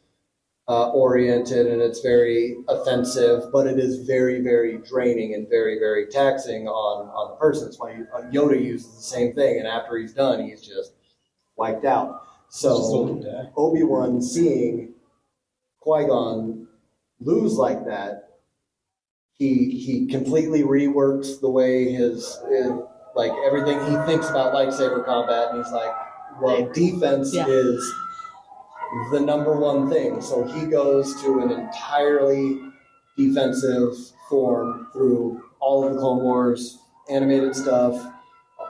[0.69, 6.07] uh, oriented and it's very offensive, but it is very, very draining and very, very
[6.07, 7.65] taxing on, on the person.
[7.67, 10.91] That's why uh, Yoda uses the same thing, and after he's done, he's just
[11.55, 12.21] wiped out.
[12.49, 14.93] So Obi Wan seeing
[15.79, 16.67] Qui Gon
[17.19, 18.39] lose like that,
[19.33, 22.71] he he completely reworks the way his, his
[23.15, 25.93] like everything he thinks about lightsaber combat, and he's like,
[26.41, 27.45] well, defense Yeah.
[27.47, 27.93] is
[29.11, 30.21] the number one thing.
[30.21, 32.59] So he goes to an entirely
[33.17, 33.93] defensive
[34.29, 38.13] form through all of the Clone Wars animated stuff,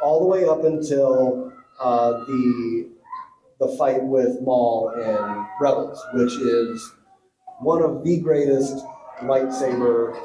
[0.01, 2.89] all the way up until uh, the
[3.59, 6.93] the fight with Maul in Rebels, which is
[7.59, 8.85] one of the greatest
[9.21, 10.15] lightsaber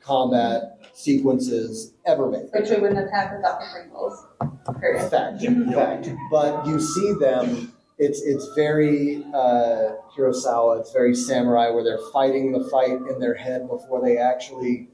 [0.00, 2.46] combat sequences ever made.
[2.52, 4.78] Which we wouldn't have had without the.
[4.78, 5.10] Period.
[5.10, 6.08] Fact, fact.
[6.30, 7.71] But you see them.
[8.04, 10.80] It's it's very uh, Kurosawa.
[10.80, 14.88] It's very samurai, where they're fighting the fight in their head before they actually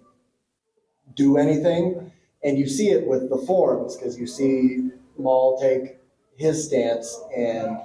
[1.14, 2.12] do anything,
[2.44, 5.97] and you see it with the forms because you see Maul take
[6.37, 7.79] his stance, and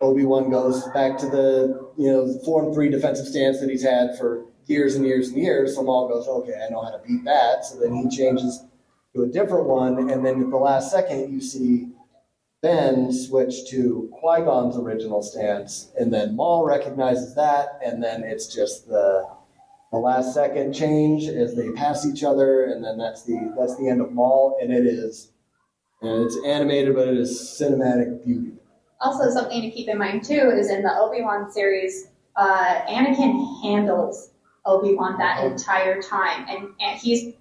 [0.00, 4.16] Obi Wan goes back to the you know form three defensive stance that he's had
[4.16, 5.74] for years and years and years.
[5.74, 7.64] So Maul goes, okay, I know how to beat that.
[7.64, 8.62] So then he changes
[9.16, 11.88] to a different one, and then at the last second, you see
[12.64, 18.46] Ben switch to Qui Gon's original stance, and then Maul recognizes that, and then it's
[18.46, 19.28] just the
[19.92, 23.86] the last second change as they pass each other, and then that's the that's the
[23.86, 25.32] end of Maul, and it is,
[26.00, 28.52] and it's animated, but it is cinematic beauty.
[29.02, 33.62] Also, something to keep in mind too is in the Obi Wan series, uh, Anakin
[33.62, 34.30] handles
[34.64, 37.34] Obi Wan that entire time, and, and he's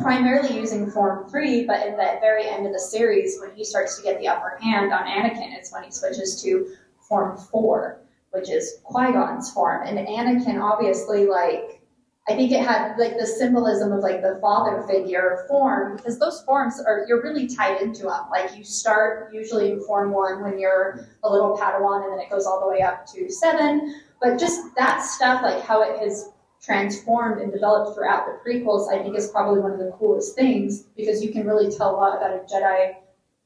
[0.00, 1.64] primarily using Form Three.
[1.64, 4.58] But in that very end of the series, when he starts to get the upper
[4.60, 8.00] hand on Anakin, it's when he switches to Form Four,
[8.30, 9.86] which is Qui Gon's form.
[9.86, 11.82] And Anakin, obviously, like
[12.28, 16.40] I think it had like the symbolism of like the father figure form because those
[16.42, 18.30] forms are you're really tied into them.
[18.30, 22.30] Like you start usually in form one when you're a little Padawan, and then it
[22.30, 24.00] goes all the way up to seven.
[24.20, 26.30] But just that stuff, like how it has
[26.62, 30.84] transformed and developed throughout the prequels, I think is probably one of the coolest things
[30.96, 32.94] because you can really tell a lot about a Jedi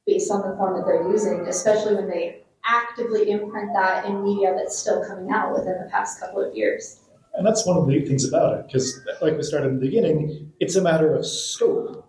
[0.07, 4.55] based on the form that they're using, especially when they actively imprint that in media
[4.57, 7.01] that's still coming out within the past couple of years.
[7.35, 9.87] And that's one of the neat things about it, because like we started in the
[9.87, 12.07] beginning, it's a matter of scope.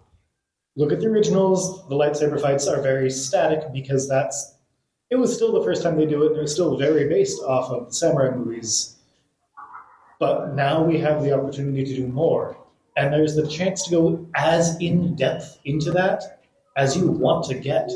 [0.75, 4.55] Look at the originals, the lightsaber fights are very static because that's
[5.09, 7.41] it was still the first time they do it, and it was still very based
[7.43, 8.96] off of the samurai movies.
[10.19, 12.57] But now we have the opportunity to do more.
[12.95, 16.41] And there's the chance to go as in depth into that
[16.75, 17.91] as you want to get.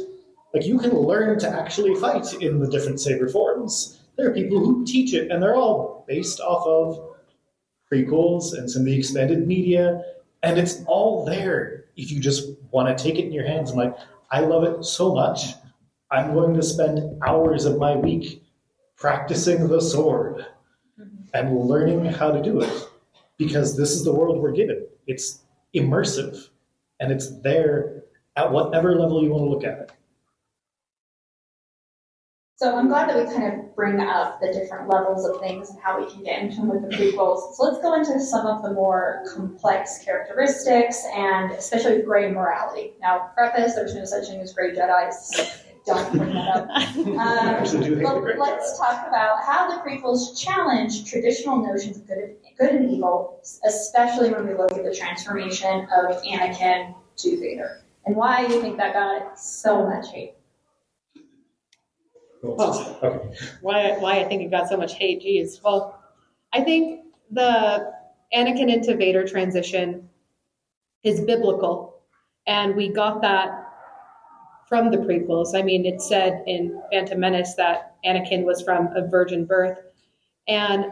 [0.54, 4.00] Like you can learn to actually fight in the different saber forms.
[4.18, 7.16] There are people who teach it, and they're all based off of
[7.92, 10.04] prequels and some of the expanded media,
[10.44, 13.78] and it's all there if you just want to take it in your hands I'm
[13.78, 13.98] like,
[14.32, 15.54] I love it so much,
[16.10, 18.44] I'm going to spend hours of my week
[18.98, 20.46] practicing the sword
[21.34, 22.88] and learning how to do it
[23.38, 24.86] because this is the world we're given.
[25.08, 25.40] It's
[25.76, 26.50] immersive
[27.00, 28.04] and it's there
[28.36, 29.92] at whatever level you want to look at it.
[32.62, 35.80] So I'm glad that we kind of bring up the different levels of things and
[35.80, 37.56] how we can get into them with the prequels.
[37.56, 42.94] So let's go into some of the more complex characteristics and especially gray morality.
[43.02, 45.64] Now, preface, there's no such thing as gray Jedi's.
[45.86, 46.68] Don't bring that up.
[47.02, 51.98] Um, actually do hate the but let's talk about how the prequels challenge traditional notions
[51.98, 56.94] of good, and- good and evil, especially when we look at the transformation of Anakin
[57.18, 60.36] to Vader, and why you think that got so much hate.
[62.44, 63.36] Okay.
[63.62, 65.22] why why I think it got so much hate.
[65.22, 65.62] Geez.
[65.64, 66.00] Well,
[66.54, 67.92] I think the
[68.34, 70.10] Anakin into Vader transition
[71.04, 72.02] is biblical,
[72.48, 73.61] and we got that
[74.72, 75.54] from the prequels.
[75.54, 79.78] I mean, it said in Phantom Menace that Anakin was from a virgin birth,
[80.48, 80.86] and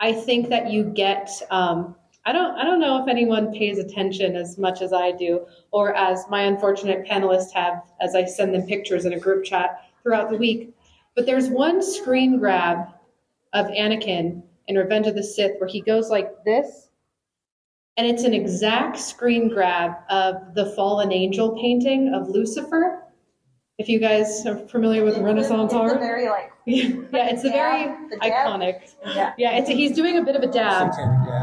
[0.00, 1.30] I think that you get.
[1.50, 2.56] Um, I don't.
[2.56, 6.44] I don't know if anyone pays attention as much as I do, or as my
[6.44, 10.74] unfortunate panelists have, as I send them pictures in a group chat throughout the week.
[11.14, 12.88] But there's one screen grab
[13.52, 16.83] of Anakin in Revenge of the Sith where he goes like this,
[17.96, 23.00] and it's an exact screen grab of the fallen angel painting of Lucifer.
[23.76, 27.28] If you guys are familiar with It's a- Renaissance it's a art, very like yeah,
[27.28, 28.80] it's a very the iconic.
[29.04, 29.32] Yeah.
[29.36, 30.92] Yeah, it's a, he's doing a bit of a dab.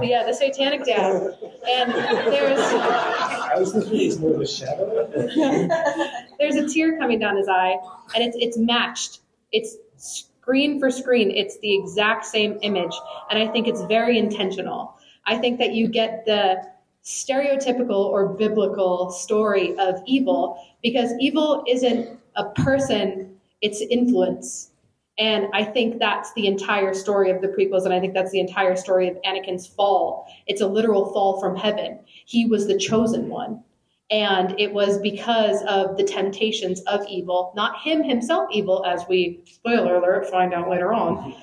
[0.02, 1.36] Yeah, the satanic dab.
[1.70, 5.08] And there's I was thinking it was more of a shadow.
[6.40, 7.76] there's a tear coming down his eye,
[8.16, 9.20] and it's it's matched.
[9.52, 11.30] It's screen for screen.
[11.30, 12.96] It's the exact same image,
[13.30, 14.96] and I think it's very intentional.
[15.26, 16.62] I think that you get the
[17.04, 24.72] stereotypical or biblical story of evil because evil isn't a person; it's influence.
[25.18, 28.40] And I think that's the entire story of the prequels, and I think that's the
[28.40, 30.28] entire story of Anakin's fall.
[30.48, 32.00] It's a literal fall from heaven.
[32.26, 33.64] He was the chosen one.
[34.10, 39.42] And it was because of the temptations of evil, not him himself evil, as we,
[39.46, 41.34] spoiler alert, find out later on,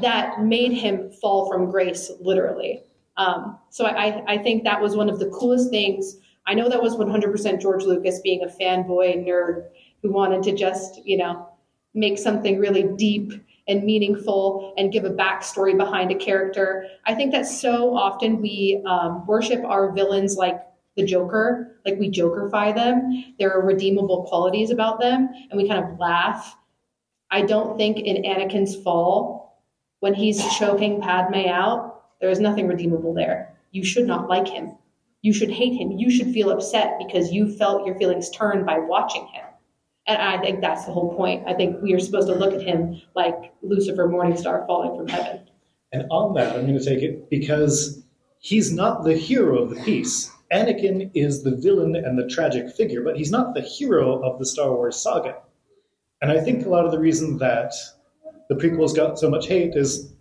[0.00, 2.82] that made him fall from grace, literally.
[3.16, 6.16] Um, so I, I think that was one of the coolest things.
[6.46, 9.68] I know that was 100% George Lucas being a fanboy nerd
[10.02, 11.48] who wanted to just, you know,
[11.94, 13.32] make something really deep
[13.68, 16.86] and meaningful and give a backstory behind a character.
[17.04, 20.60] I think that so often we um, worship our villains like
[20.96, 23.34] the Joker, like we Jokerify them.
[23.38, 26.56] There are redeemable qualities about them, and we kind of laugh.
[27.30, 29.35] I don't think in Anakin's fall,
[30.06, 33.52] when he's choking Padme out, there is nothing redeemable there.
[33.72, 34.76] You should not like him.
[35.22, 35.98] You should hate him.
[35.98, 39.44] You should feel upset because you felt your feelings turned by watching him.
[40.06, 41.42] And I think that's the whole point.
[41.48, 45.40] I think we are supposed to look at him like Lucifer Morningstar falling from heaven.
[45.90, 48.04] And on that, I'm going to take it because
[48.38, 50.30] he's not the hero of the piece.
[50.52, 54.46] Anakin is the villain and the tragic figure, but he's not the hero of the
[54.46, 55.38] Star Wars saga.
[56.22, 57.74] And I think a lot of the reason that
[58.48, 60.12] the prequels got so much hate is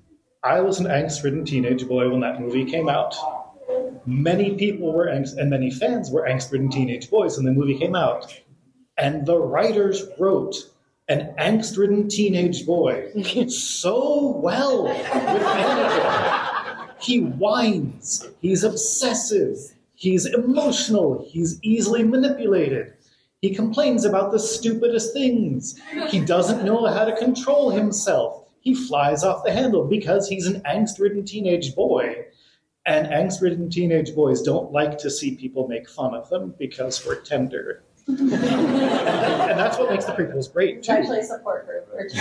[0.43, 3.15] I was an angst ridden teenage boy when that movie came out.
[4.05, 7.77] Many people were angst, and many fans were angst ridden teenage boys when the movie
[7.77, 8.31] came out.
[8.97, 10.55] And the writers wrote
[11.07, 13.11] an angst ridden teenage boy
[13.47, 16.89] so well with Anakin.
[16.99, 19.57] He whines, he's obsessive,
[19.95, 22.93] he's emotional, he's easily manipulated.
[23.45, 25.79] He complains about the stupidest things.
[26.09, 28.45] He doesn't know how to control himself.
[28.59, 32.25] He flies off the handle because he's an angst ridden teenage boy.
[32.87, 37.05] And angst ridden teenage boys don't like to see people make fun of them because
[37.05, 37.83] we're tender.
[38.07, 40.93] and that's what makes the prequels great, too.
[40.93, 41.87] actually support group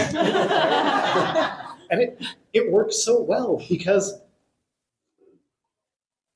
[1.90, 4.20] And it, it works so well because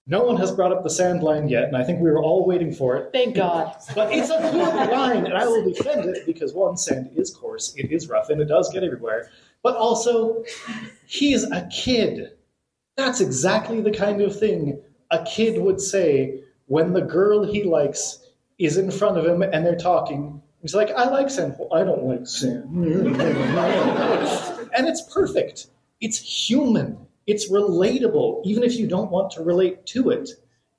[0.09, 2.47] no one has brought up the sand line yet, and I think we were all
[2.47, 3.11] waiting for it.
[3.13, 3.77] Thank God.
[3.95, 7.75] But it's a good line, and I will defend it because one, sand is coarse,
[7.77, 9.31] it is rough, and it does get everywhere.
[9.63, 10.45] But also,
[11.07, 12.33] he's a kid.
[12.97, 18.21] That's exactly the kind of thing a kid would say when the girl he likes
[18.59, 20.43] is in front of him and they're talking.
[20.61, 21.55] He's like, I like sand.
[21.59, 22.65] Well, I don't like sand.
[24.77, 25.69] and it's perfect.
[26.01, 27.08] It's human.
[27.29, 30.31] It's relatable, even if you don't want to relate to it.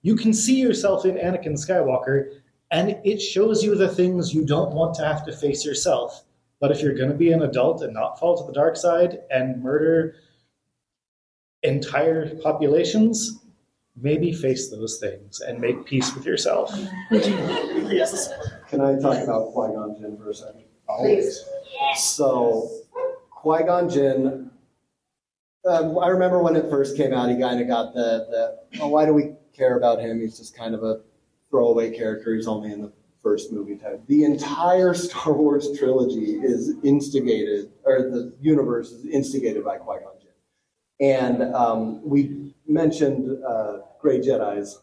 [0.01, 2.39] You can see yourself in Anakin Skywalker,
[2.71, 6.23] and it shows you the things you don't want to have to face yourself.
[6.59, 9.19] But if you're going to be an adult and not fall to the dark side
[9.29, 10.15] and murder
[11.62, 13.39] entire populations,
[13.95, 16.73] maybe face those things and make peace with yourself.
[17.12, 18.33] Yes.
[18.67, 20.63] Can I talk about Qui Gon Jinn for a second?
[21.00, 21.45] Please.
[21.95, 22.69] So,
[23.29, 24.50] Qui Gon Jinn,
[25.69, 28.87] um, I remember when it first came out, he kind of got the, the oh,
[28.87, 30.19] why do we care about him?
[30.19, 31.01] He's just kind of a
[31.49, 32.35] throwaway character.
[32.35, 32.91] He's only in the
[33.21, 34.01] first movie type.
[34.07, 40.13] The entire Star Wars trilogy is instigated, or the universe is instigated by Qui Gon
[40.19, 41.07] Jinn.
[41.07, 44.79] And um, we mentioned uh, Grey Jedi's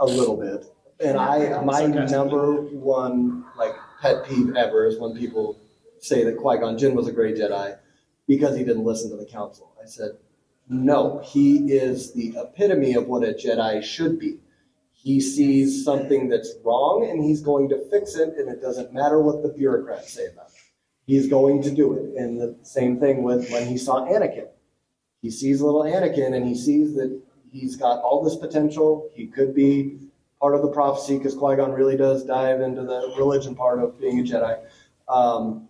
[0.00, 0.66] a little bit.
[1.00, 5.58] And I, my number one like pet peeve ever is when people
[6.00, 7.76] say that Qui Gon Jinn was a Grey Jedi
[8.26, 9.72] because he didn't listen to the Council.
[9.82, 10.12] I said,
[10.68, 14.38] no, he is the epitome of what a Jedi should be.
[14.92, 19.20] He sees something that's wrong and he's going to fix it, and it doesn't matter
[19.20, 20.60] what the bureaucrats say about it.
[21.06, 22.16] He's going to do it.
[22.16, 24.48] And the same thing with when he saw Anakin.
[25.20, 29.10] He sees little Anakin and he sees that he's got all this potential.
[29.14, 29.98] He could be
[30.40, 33.98] part of the prophecy because Qui Gon really does dive into the religion part of
[34.00, 34.58] being a Jedi.
[35.08, 35.68] Um,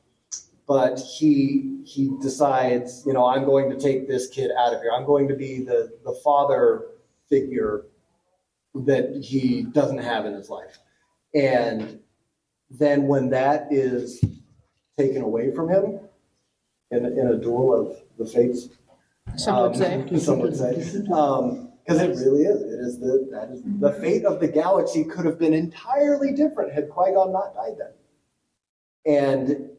[0.66, 4.90] but he he decides, you know, I'm going to take this kid out of here.
[4.96, 6.86] I'm going to be the the father
[7.28, 7.86] figure
[8.74, 10.78] that he doesn't have in his life.
[11.34, 12.00] And
[12.70, 14.24] then when that is
[14.98, 16.00] taken away from him
[16.90, 18.68] in, in a duel of the fates,
[19.36, 19.74] Some would um,
[20.08, 20.18] say.
[20.18, 20.74] Some would say.
[20.74, 22.62] Because it really is.
[22.62, 26.72] It is the that is the fate of the galaxy could have been entirely different
[26.72, 27.92] had Qui Gon not died then.
[29.06, 29.70] And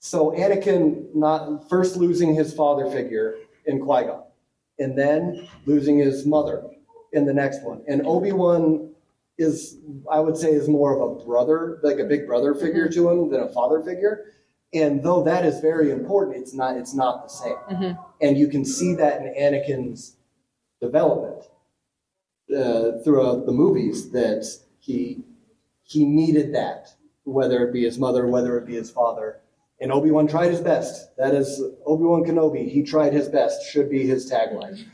[0.00, 3.36] so Anakin not first losing his father figure
[3.66, 4.22] in Qui Gon,
[4.78, 6.64] and then losing his mother
[7.12, 7.82] in the next one.
[7.88, 8.90] And Obi Wan
[9.38, 9.76] is,
[10.10, 13.30] I would say, is more of a brother, like a big brother figure to him
[13.30, 14.32] than a father figure.
[14.74, 17.56] And though that is very important, it's not it's not the same.
[18.20, 20.16] And you can see that in Anakin's
[20.80, 21.44] development
[22.54, 24.46] uh, throughout the movies that
[24.80, 25.24] he
[25.84, 26.88] he needed that,
[27.24, 29.40] whether it be his mother, whether it be his father.
[29.80, 31.16] And Obi Wan tried his best.
[31.16, 32.68] That is Obi Wan Kenobi.
[32.68, 33.64] He tried his best.
[33.70, 34.84] Should be his tagline.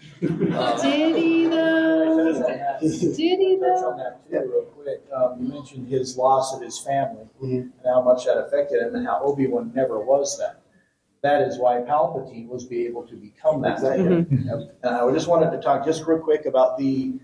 [0.52, 2.78] Uh, Did he though?
[2.80, 3.90] Did he Touch though?
[3.92, 5.02] on that too, real quick.
[5.14, 9.06] Um, you mentioned his loss of his family and how much that affected him, and
[9.06, 10.60] how Obi Wan never was that.
[11.22, 13.74] That is why Palpatine was be able to become that.
[13.78, 14.26] Exactly.
[14.28, 14.78] Yep.
[14.82, 17.14] And I just wanted to talk just real quick about the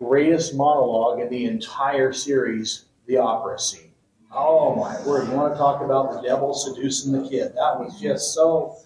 [0.00, 3.89] greatest monologue in the entire series, the opera scene.
[4.32, 5.28] Oh my word!
[5.28, 7.52] You want to talk about the devil seducing the kid?
[7.54, 8.76] That was just so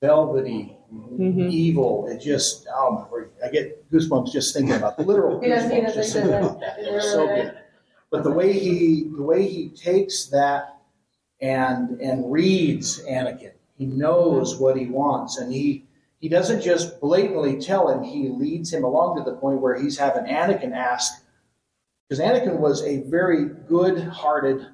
[0.00, 1.48] velvety, mm-hmm.
[1.50, 2.06] evil.
[2.08, 3.30] It just oh my word!
[3.44, 6.34] I get goosebumps just thinking about the literal He doesn't- he goosebumps doesn't just thinking
[6.34, 6.78] about that.
[6.78, 7.58] It was so good.
[8.10, 10.78] But the way he the way he takes that
[11.40, 15.84] and and reads Anakin, he knows what he wants, and he
[16.20, 18.02] he doesn't just blatantly tell him.
[18.02, 21.22] He leads him along to the point where he's having Anakin ask,
[22.08, 24.66] because Anakin was a very good-hearted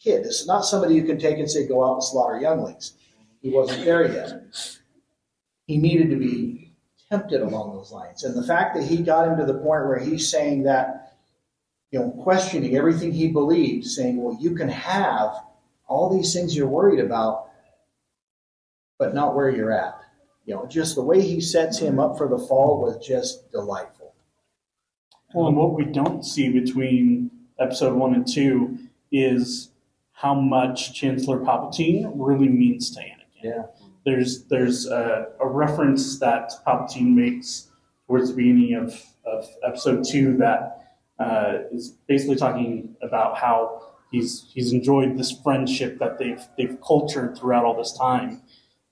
[0.00, 0.24] kid.
[0.24, 2.94] This is not somebody you can take and say, "Go out and slaughter younglings."
[3.40, 4.42] He wasn't there yet.
[5.66, 6.74] He needed to be
[7.10, 9.98] tempted along those lines, and the fact that he got him to the point where
[9.98, 11.16] he's saying that,
[11.90, 15.34] you know, questioning everything he believed, saying, "Well, you can have
[15.86, 17.50] all these things you're worried about,
[18.98, 20.00] but not where you're at."
[20.44, 24.03] You know, just the way he sets him up for the fall was just delightful.
[25.34, 27.28] Well, and what we don't see between
[27.58, 28.78] episode one and two
[29.10, 29.70] is
[30.12, 33.42] how much Chancellor Palpatine really means to Anakin.
[33.42, 33.62] Yeah.
[34.04, 37.68] There's there's a, a reference that Palpatine makes
[38.06, 44.48] towards the beginning of, of episode two that uh, is basically talking about how he's
[44.54, 48.40] he's enjoyed this friendship that they've they've cultured throughout all this time,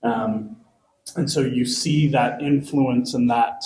[0.03, 0.57] um,
[1.15, 3.63] and so you see that influence and that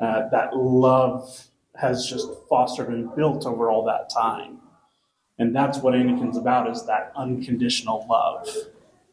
[0.00, 1.49] uh, that love
[1.80, 4.58] has just fostered and built over all that time.
[5.38, 8.48] And that's what Anakin's about is that unconditional love.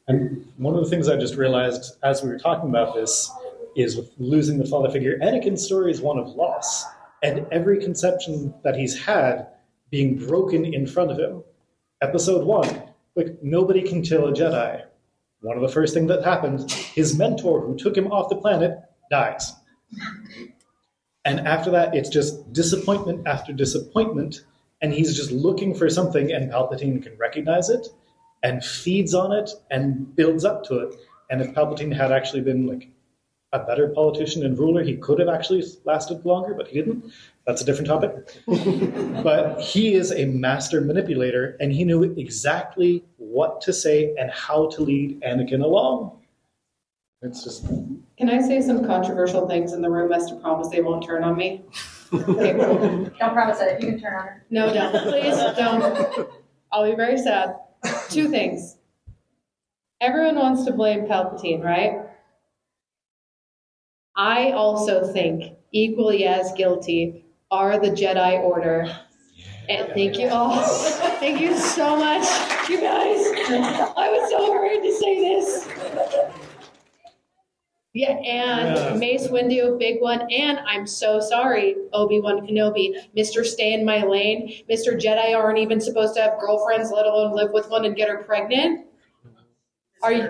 [0.07, 3.31] And one of the things I just realized as we were talking about this
[3.75, 6.85] is with losing the father figure, Anakin's story is one of loss.
[7.23, 9.47] And every conception that he's had
[9.89, 11.43] being broken in front of him.
[12.01, 12.83] Episode one,
[13.15, 14.83] like nobody can kill a Jedi.
[15.41, 18.79] One of the first things that happens, his mentor who took him off the planet
[19.09, 19.53] dies.
[21.27, 24.45] And after that, it's just disappointment after disappointment,
[24.81, 27.85] and he's just looking for something, and Palpatine can recognize it
[28.43, 30.95] and feeds on it and builds up to it.
[31.29, 32.87] And if Palpatine had actually been like
[33.51, 37.11] a better politician and ruler, he could have actually lasted longer, but he didn't.
[37.45, 38.13] That's a different topic.
[39.21, 44.67] but he is a master manipulator, and he knew exactly what to say and how
[44.69, 46.16] to lead Anakin along.
[47.21, 47.65] It's just
[48.17, 51.23] Can I say some controversial things in the room as to promise they won't turn
[51.23, 51.63] on me?
[52.13, 52.77] Okay, cool.
[53.19, 53.81] Don't promise it.
[53.81, 54.45] You can turn on her.
[54.49, 55.03] No, don't.
[55.03, 56.29] Please don't.
[56.71, 57.55] I'll be very sad.
[58.09, 58.77] Two things.
[59.99, 62.07] Everyone wants to blame Palpatine, right?
[64.15, 68.95] I also think equally as guilty are the Jedi Order.
[69.69, 70.61] And thank you all.
[71.19, 72.23] Thank you so much,
[72.69, 73.17] you guys.
[73.97, 75.67] I was so hurried to say this.
[77.97, 78.93] Yeah, and Yeah.
[78.93, 80.31] Mace Windu, big one.
[80.31, 83.43] And I'm so sorry, Obi Wan Kenobi, Mr.
[83.43, 84.53] Stay in My Lane.
[84.69, 84.95] Mr.
[84.95, 88.23] Jedi aren't even supposed to have girlfriends, let alone live with one and get her
[88.23, 88.85] pregnant.
[90.03, 90.29] Are you?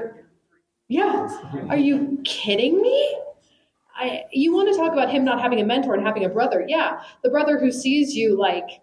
[0.87, 1.27] Yeah.
[1.67, 3.19] Are you kidding me?
[3.93, 6.63] I, you want to talk about him not having a mentor and having a brother?
[6.65, 8.79] Yeah, the brother who sees you like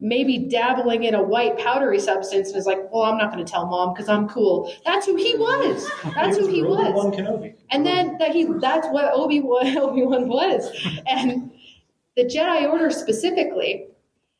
[0.00, 3.50] maybe dabbling in a white powdery substance and is like, "Well, I'm not going to
[3.50, 5.90] tell mom because I'm cool." That's who he was.
[6.14, 7.14] That's who he was.
[7.14, 7.54] Kenobi.
[7.70, 10.70] And then that he that's what Obi Wan Obi Wan was.
[11.06, 11.50] And
[12.16, 13.88] the Jedi Order specifically,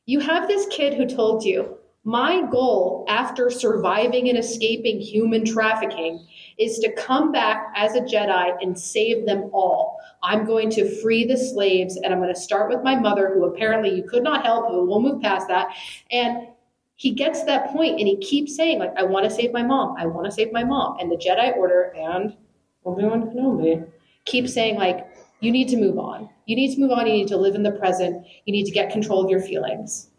[0.06, 6.24] you have this kid who told you, my goal after surviving and escaping human trafficking
[6.56, 9.98] is to come back as a Jedi and save them all.
[10.22, 13.46] I'm going to free the slaves and I'm going to start with my mother, who
[13.46, 15.74] apparently you could not help, but we'll move past that.
[16.12, 16.46] And
[16.94, 19.96] he gets that point and he keeps saying, like, I want to save my mom.
[19.98, 20.98] I want to save my mom.
[21.00, 22.36] And the Jedi Order and
[22.84, 23.84] Obi-Wan Kenobi
[24.26, 25.08] keep saying like
[25.40, 26.30] you need to move on.
[26.46, 27.08] You need to move on.
[27.08, 28.24] You need to live in the present.
[28.44, 30.10] You need to get control of your feelings.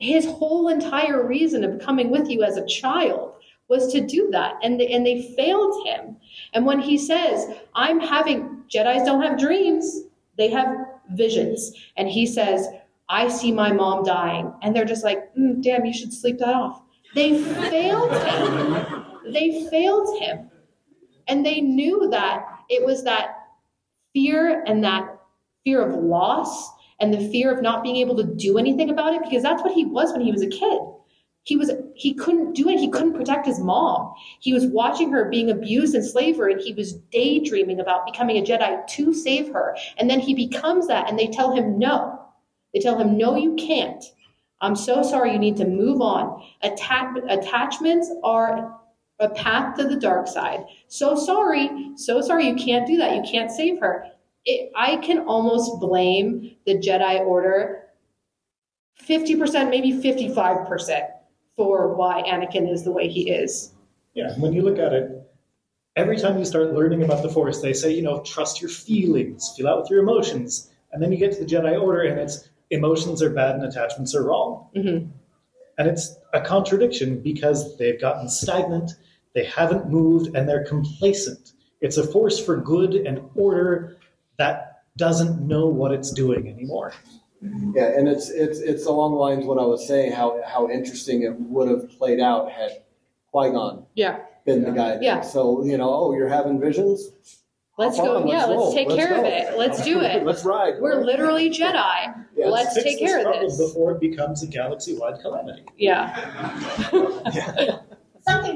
[0.00, 3.34] His whole entire reason of coming with you as a child
[3.68, 6.16] was to do that, and they, and they failed him.
[6.54, 10.04] And when he says, "I'm having Jedi's don't have dreams;
[10.36, 10.74] they have
[11.12, 12.66] visions," and he says,
[13.08, 16.54] "I see my mom dying," and they're just like, mm, "Damn, you should sleep that
[16.54, 16.82] off."
[17.14, 19.04] They failed him.
[19.32, 20.50] They failed him.
[21.28, 23.36] And they knew that it was that
[24.12, 25.20] fear and that
[25.64, 26.70] fear of loss
[27.00, 29.72] and the fear of not being able to do anything about it because that's what
[29.72, 30.80] he was when he was a kid.
[31.44, 32.78] He was he couldn't do it.
[32.78, 34.12] He couldn't protect his mom.
[34.40, 38.42] He was watching her being abused in slavery and he was daydreaming about becoming a
[38.42, 39.76] Jedi to save her.
[39.96, 42.20] And then he becomes that and they tell him no.
[42.74, 44.04] They tell him no you can't.
[44.60, 46.42] I'm so sorry you need to move on.
[46.62, 48.78] Atta- attachments are
[49.18, 50.64] a path to the dark side.
[50.88, 53.14] So sorry, so sorry, you can't do that.
[53.16, 54.06] You can't save her.
[54.46, 57.90] It, I can almost blame the Jedi Order
[59.02, 61.08] 50%, maybe 55%
[61.56, 63.74] for why Anakin is the way he is.
[64.14, 65.10] Yeah, when you look at it,
[65.96, 69.52] every time you start learning about the Force, they say, you know, trust your feelings,
[69.56, 70.70] feel out with your emotions.
[70.92, 74.14] And then you get to the Jedi Order and it's emotions are bad and attachments
[74.14, 74.68] are wrong.
[74.74, 75.10] Mhm.
[75.78, 78.92] And it's a contradiction because they've gotten stagnant,
[79.34, 81.52] they haven't moved, and they're complacent.
[81.80, 83.96] It's a force for good and order
[84.40, 86.92] that doesn't know what it's doing anymore.
[87.74, 90.68] Yeah, and it's it's it's along the lines of what I was saying, how how
[90.68, 92.70] interesting it would have played out had
[93.32, 94.18] Qui Gon Yeah.
[94.44, 94.90] been the guy.
[94.96, 95.02] there.
[95.02, 95.20] Yeah.
[95.22, 97.12] So you know, oh, you're having visions.
[97.78, 98.16] Let's Hop go.
[98.18, 98.74] on, yeah, let's roll.
[98.74, 99.56] take care of it.
[99.56, 100.22] Let's do it.
[100.24, 100.74] let's ride.
[100.80, 102.14] We're literally Jedi.
[102.36, 102.48] Yeah.
[102.48, 103.56] Let's Fix take the care of this.
[103.56, 105.64] before it becomes a galaxy-wide calamity.
[105.78, 106.04] Yeah.
[107.32, 107.78] Yeah.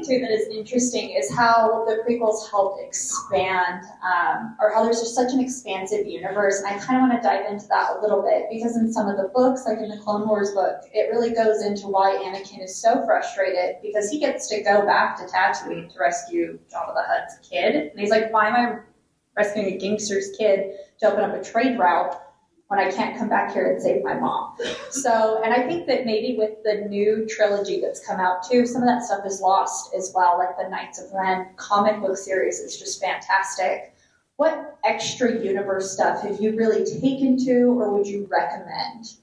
[0.04, 5.32] That is interesting is how the prequels helped expand, um, or how there's just such
[5.32, 6.58] an expansive universe.
[6.58, 9.08] And I kind of want to dive into that a little bit because in some
[9.08, 12.62] of the books, like in the Clone Wars book, it really goes into why Anakin
[12.62, 17.02] is so frustrated because he gets to go back to Tatooine to rescue Jabba the
[17.06, 18.78] Hutt's kid, and he's like, "Why am I
[19.36, 22.20] rescuing a gangster's kid to open up a trade route?"
[22.74, 24.56] When I can't come back here and save my mom.
[24.90, 28.82] So, and I think that maybe with the new trilogy that's come out too, some
[28.82, 30.38] of that stuff is lost as well.
[30.38, 33.94] Like the Knights of Ren comic book series is just fantastic.
[34.38, 39.18] What extra universe stuff have you really taken to, or would you recommend?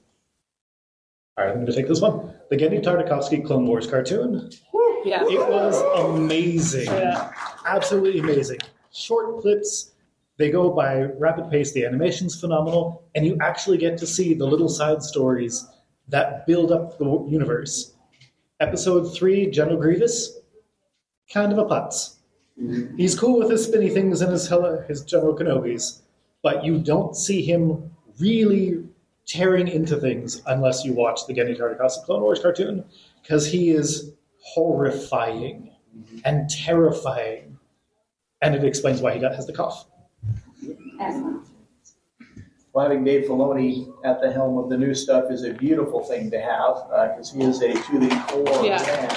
[1.36, 2.32] All right, I'm going to take this one.
[2.48, 4.50] The Genndy Tartakovsky Clone Wars cartoon.
[5.04, 5.24] Yeah.
[5.24, 5.78] It was
[6.08, 6.86] amazing.
[6.86, 7.30] Yeah.
[7.66, 8.60] Absolutely amazing.
[8.92, 9.91] Short clips,
[10.42, 11.70] they go by rapid pace.
[11.70, 15.64] The animation's phenomenal, and you actually get to see the little side stories
[16.08, 17.94] that build up the universe.
[18.58, 20.40] Episode 3, General Grievous,
[21.32, 22.16] kind of a putz.
[22.96, 26.00] He's cool with his spinny things and his, hella, his General Kenobis,
[26.42, 28.82] but you don't see him really
[29.26, 32.84] tearing into things unless you watch the Genndy Tartakovsky Clone Wars cartoon,
[33.22, 35.70] because he is horrifying
[36.24, 37.60] and terrifying.
[38.40, 39.86] And it explains why he got has the cough.
[41.02, 41.46] Excellent.
[42.72, 46.30] Well, having Dave Filoni at the helm of the new stuff is a beautiful thing
[46.30, 46.76] to have
[47.10, 48.82] because he is a to the core Yeah.
[48.82, 49.10] man.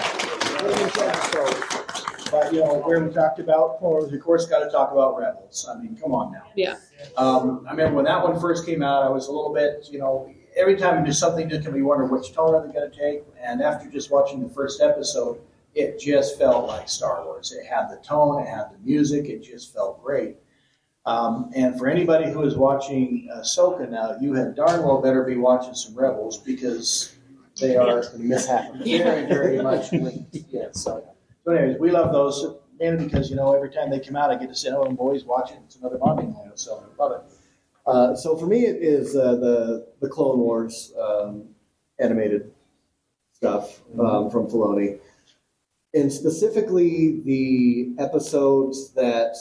[0.91, 5.17] So, but you know, where we talked about, well, of course, got to talk about
[5.17, 5.67] Rebels.
[5.69, 6.43] I mean, come on now.
[6.55, 6.75] Yeah.
[7.17, 9.99] Um, I remember when that one first came out, I was a little bit, you
[9.99, 13.23] know, every time do something different, we wonder which tone are they going to take.
[13.41, 15.39] And after just watching the first episode,
[15.75, 17.51] it just felt like Star Wars.
[17.51, 20.37] It had the tone, it had the music, it just felt great.
[21.05, 25.35] Um, and for anybody who is watching Ahsoka now, you had darn well better be
[25.35, 27.15] watching some Rebels because
[27.59, 29.03] they are Miss half of it.
[29.03, 30.35] very, very much linked.
[30.49, 31.07] Yeah, so,
[31.43, 32.55] so anyways, we love those.
[32.79, 34.97] mainly because, you know, every time they come out, I get to say, oh, and
[34.97, 35.59] boys, watch it.
[35.65, 37.33] It's another bonding moment, so I love it.
[37.85, 41.43] Uh, so for me, it is uh, the the Clone Wars um,
[41.99, 42.51] animated
[43.33, 44.99] stuff um, from Filoni,
[45.93, 49.35] and specifically the episodes that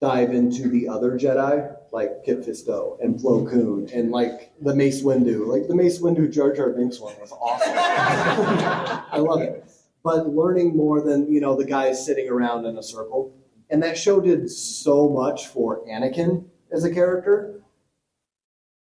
[0.00, 5.02] dive into the other Jedi, like Kit Fisto and Plo Koon, and like the Mace
[5.02, 5.46] Windu.
[5.46, 7.72] Like the Mace Windu Jar Jar Binks one was awesome.
[9.12, 9.64] I love it.
[10.02, 13.34] But learning more than you know the guys sitting around in a circle,
[13.70, 17.62] and that show did so much for Anakin as a character,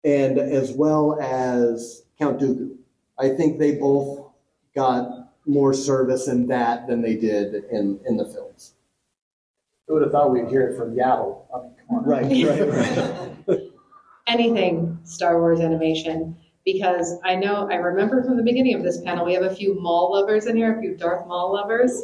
[0.04, 2.76] and as well as Count Dooku.
[3.20, 4.32] I think they both
[4.76, 8.74] got more service in that than they did in, in the films.
[9.88, 11.44] Who would have thought we'd hear it from Yaddle?
[11.54, 12.04] I mean, come on.
[12.04, 13.62] Right, right,
[14.28, 16.36] anything Star Wars animation
[16.66, 19.80] because I know I remember from the beginning of this panel we have a few
[19.80, 22.04] Maul lovers in here, a few Darth Maul lovers.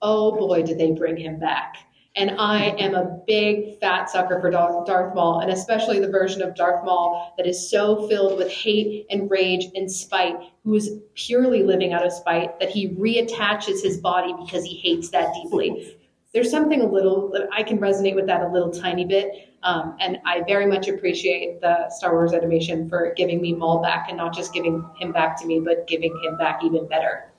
[0.00, 1.78] Oh boy, did they bring him back!
[2.14, 6.42] And I am a big fat sucker for Darth Darth Maul, and especially the version
[6.42, 10.98] of Darth Maul that is so filled with hate and rage and spite, who is
[11.14, 15.96] purely living out of spite, that he reattaches his body because he hates that deeply.
[16.34, 19.50] There's something a little, I can resonate with that a little tiny bit.
[19.62, 24.06] Um, and I very much appreciate the Star Wars animation for giving me Maul back
[24.08, 27.32] and not just giving him back to me, but giving him back even better.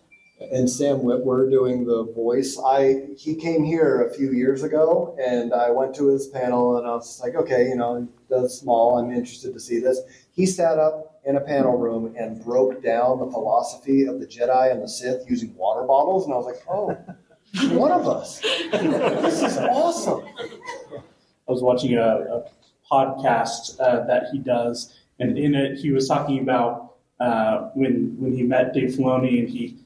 [0.52, 2.60] And Sam Witwer doing the voice.
[2.64, 6.88] I he came here a few years ago, and I went to his panel, and
[6.88, 8.98] I was like, okay, you know, does small.
[8.98, 10.02] I'm interested to see this.
[10.32, 14.72] He sat up in a panel room and broke down the philosophy of the Jedi
[14.72, 16.98] and the Sith using water bottles, and I was like, oh,
[17.62, 18.39] one of us.
[18.39, 20.26] This is awesome.
[21.47, 22.43] I was watching a, a
[22.91, 28.34] podcast uh, that he does, and in it he was talking about uh, when when
[28.34, 29.78] he met Dave Filoni and he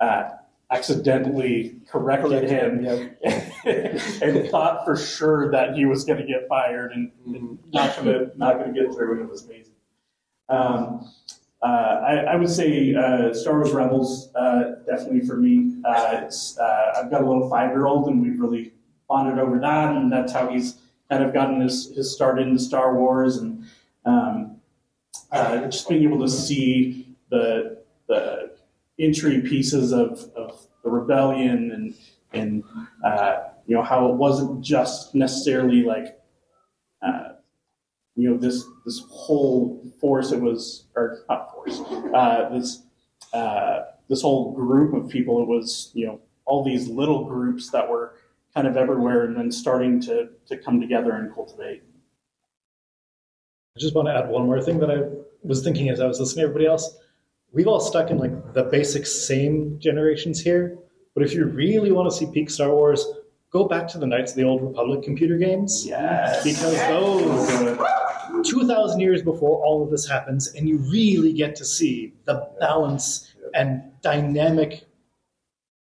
[0.00, 0.30] uh,
[0.70, 2.86] accidentally corrected him
[3.64, 8.06] and thought for sure that he was going to get fired and, and not going
[8.06, 9.74] to not going to get through, and it was amazing.
[10.48, 11.10] Um,
[11.62, 11.66] uh,
[12.06, 15.80] I, I would say uh, Star Wars Rebels uh, definitely for me.
[15.84, 16.30] Uh,
[16.60, 18.72] uh, I've got a little five year old, and we've really
[19.08, 20.78] bonded over that, and that's how he's
[21.10, 23.64] kind of gotten his, his start into Star Wars, and
[24.04, 24.56] um,
[25.32, 28.52] uh, just being able to see the the
[28.98, 31.94] entry pieces of, of the rebellion and
[32.32, 32.62] and
[33.66, 36.18] you know how it wasn't just necessarily like
[37.02, 37.30] uh,
[38.16, 41.80] you know this this whole force it was or not force
[42.14, 42.82] uh, this
[43.32, 47.88] uh, this whole group of people it was you know all these little groups that
[47.88, 48.14] were
[48.54, 51.82] kind of everywhere and then starting to to come together and cultivate
[53.76, 55.02] I just want to add one more thing that I
[55.42, 56.96] was thinking as I was listening to everybody else.
[57.52, 60.78] We've all stuck in like the basic same generations here,
[61.14, 63.06] but if you really want to see peak Star Wars,
[63.50, 65.84] go back to the Knights of the Old Republic computer games.
[65.86, 67.76] yes Because those,
[68.48, 73.34] 2,000 years before all of this happens, and you really get to see the balance
[73.54, 74.86] and dynamic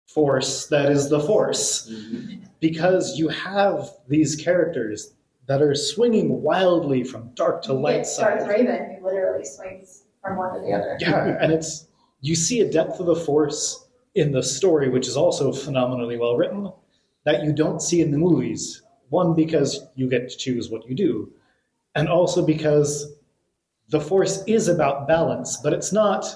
[0.07, 1.91] force that is the Force.
[1.91, 2.45] Mm-hmm.
[2.61, 5.15] Because you have these characters
[5.47, 8.45] that are swinging wildly from dark to light It's Darth.
[8.45, 10.97] Revan, who literally swings from one to the other.
[11.01, 11.89] Yeah, and it's
[12.21, 16.37] you see a depth of the force in the story, which is also phenomenally well
[16.37, 16.73] written,
[17.25, 18.83] that you don't see in the movies.
[19.11, 21.33] One, because you get to choose what you do,
[21.95, 23.13] and also because
[23.89, 26.27] the force is about balance, but it's not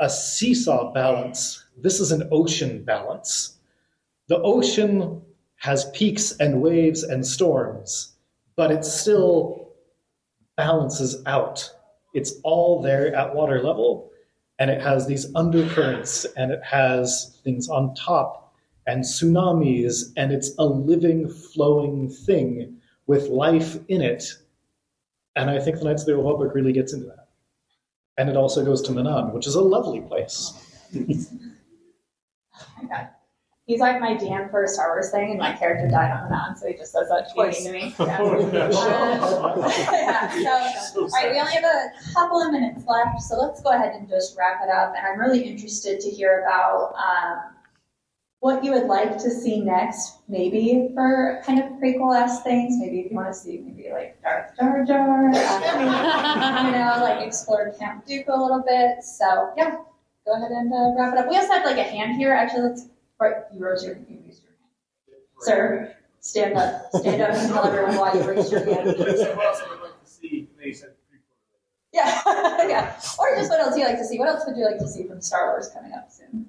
[0.00, 1.64] a seesaw balance.
[1.76, 3.58] This is an ocean balance.
[4.28, 5.22] The ocean
[5.56, 8.14] has peaks and waves and storms,
[8.56, 9.72] but it still
[10.56, 11.70] balances out.
[12.14, 14.10] It's all there at water level,
[14.58, 18.54] and it has these undercurrents, and it has things on top,
[18.86, 24.24] and tsunamis, and it's a living, flowing thing with life in it.
[25.36, 27.28] And I think the Knights of the Old Republic really gets into that.
[28.18, 30.52] And it also goes to Manaan, which is a lovely place.
[30.94, 31.16] Okay.
[33.66, 36.56] He's like my DM for a Star Wars thing, and my character died on Manaan,
[36.56, 37.92] so he just says that twice to me.
[37.98, 38.20] Yeah.
[40.38, 43.70] Yeah, so, all right, we only have a couple of minutes left, so let's go
[43.70, 44.94] ahead and just wrap it up.
[44.96, 47.55] And I'm really interested to hear about um,
[48.40, 52.76] what you would like to see next, maybe for kind of prequel-esque things.
[52.78, 57.26] Maybe if you want to see maybe like Darth Jar Jar, uh, you know, like
[57.26, 59.02] explore Count Dooku a little bit.
[59.02, 59.76] So yeah,
[60.24, 61.28] go ahead and uh, wrap it up.
[61.28, 62.32] We also have like a hand here.
[62.32, 62.88] Actually, let's.
[63.18, 65.22] Right, you raised your, you raised your hand.
[65.40, 66.82] Sir, stand up.
[66.92, 68.94] Stand up and tell everyone why you raised your hand.
[71.96, 72.22] Yeah,
[72.68, 73.00] yeah.
[73.18, 74.18] Or just what else you like to see.
[74.18, 76.46] What else would you like to see from Star Wars coming up soon?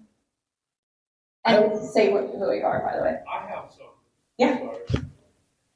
[1.47, 3.19] And say what, who you are, by the way.
[3.31, 3.87] I have some.
[4.37, 4.57] Yeah.
[4.59, 5.05] Sorry.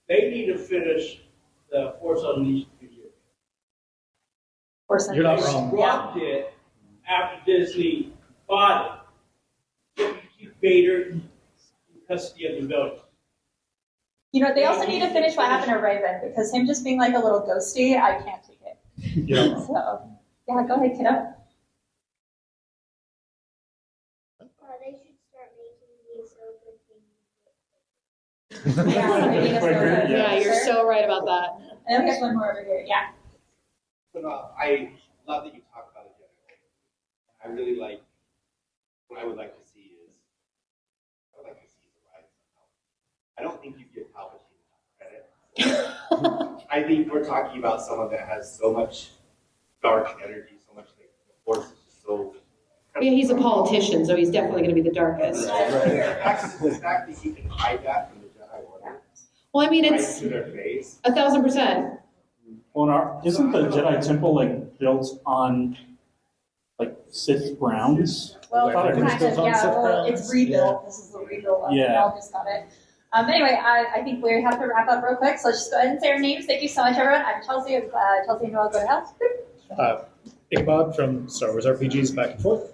[0.08, 1.22] They need to finish
[1.72, 3.06] the Force Unleashed video.
[4.90, 5.16] Or something.
[5.16, 5.70] You're not They wrong.
[5.70, 6.54] dropped it
[7.08, 8.14] after Disney
[8.48, 9.08] bought
[9.98, 10.08] it.
[10.08, 11.30] You keep Vader in
[12.08, 13.00] custody of the building.
[14.34, 16.98] You know, they also need to finish what happened to Revan because him just being
[16.98, 18.78] like a little ghosty, I can't take it.
[19.30, 19.68] You're not wrong.
[19.68, 20.10] So,
[20.48, 21.10] yeah, go ahead, kiddo.
[21.10, 21.34] Uh,
[24.80, 26.32] they should start making these
[28.66, 28.90] over.
[28.90, 31.50] Yeah, maybe it's Quicker, so Yeah, you're so right about that.
[31.88, 32.84] And then there's one more over here.
[32.88, 33.10] Yeah.
[34.14, 34.92] But uh, I
[35.28, 37.50] love that you talk about the Jedi.
[37.50, 38.02] I really like,
[39.08, 40.12] what I would like to see is,
[41.34, 43.40] I would like to see the rise of Palpatine.
[43.40, 46.68] I don't think you give Palpatine enough credit.
[46.72, 49.10] I think we're talking about someone that has so much
[49.82, 52.36] dark energy, so much like the force is just so.
[53.02, 55.48] Yeah, he's a politician, so he's definitely going to be the darkest.
[55.50, 55.84] Right, right.
[55.86, 59.02] The fact- The fact that he can hide that from the Jedi Order,
[59.54, 61.00] Well, I mean, right it's to their face.
[61.04, 62.00] a thousand percent.
[62.74, 65.78] Well, and our, isn't the Jedi Temple like built on
[66.80, 68.38] like Sith grounds?
[68.52, 70.34] Well, I thought it was kind built of, on yeah, Sith well, it's grounds.
[70.34, 70.86] rebuilt.
[70.86, 71.76] This is the rebuild of it.
[71.76, 71.92] Yeah.
[71.94, 72.66] Mel just got it.
[73.14, 75.72] Um, anyway, I, I think we have to wrap up real quick, so let's just
[75.72, 76.46] go ahead and say our names.
[76.46, 77.22] Thank you so much, everyone.
[77.26, 79.16] I'm Chelsy, of, uh, Chelsy and Noelle Go to Hell.
[79.78, 80.04] Uh,
[80.50, 82.72] Ichabod from Star Wars RPGs back and forth.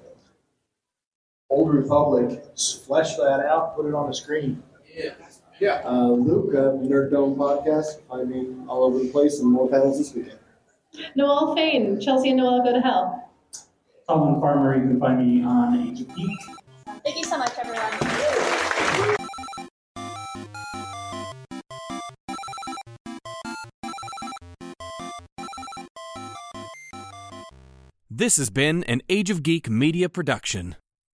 [1.50, 4.62] Old Republic, s- flesh that out, put it on the screen.
[5.62, 8.02] Uh, Luke, uh, Nerd Dome podcast.
[8.08, 10.38] Find me all over the place and more panels this weekend.
[11.16, 13.30] Noelle Fain, Chelsy and Noelle go to hell.
[14.08, 16.40] Collin Farmer, you can find me on Age of Geek.
[17.04, 19.18] Thank you so much, everyone.
[28.10, 30.76] This has been an Age of Geek media production.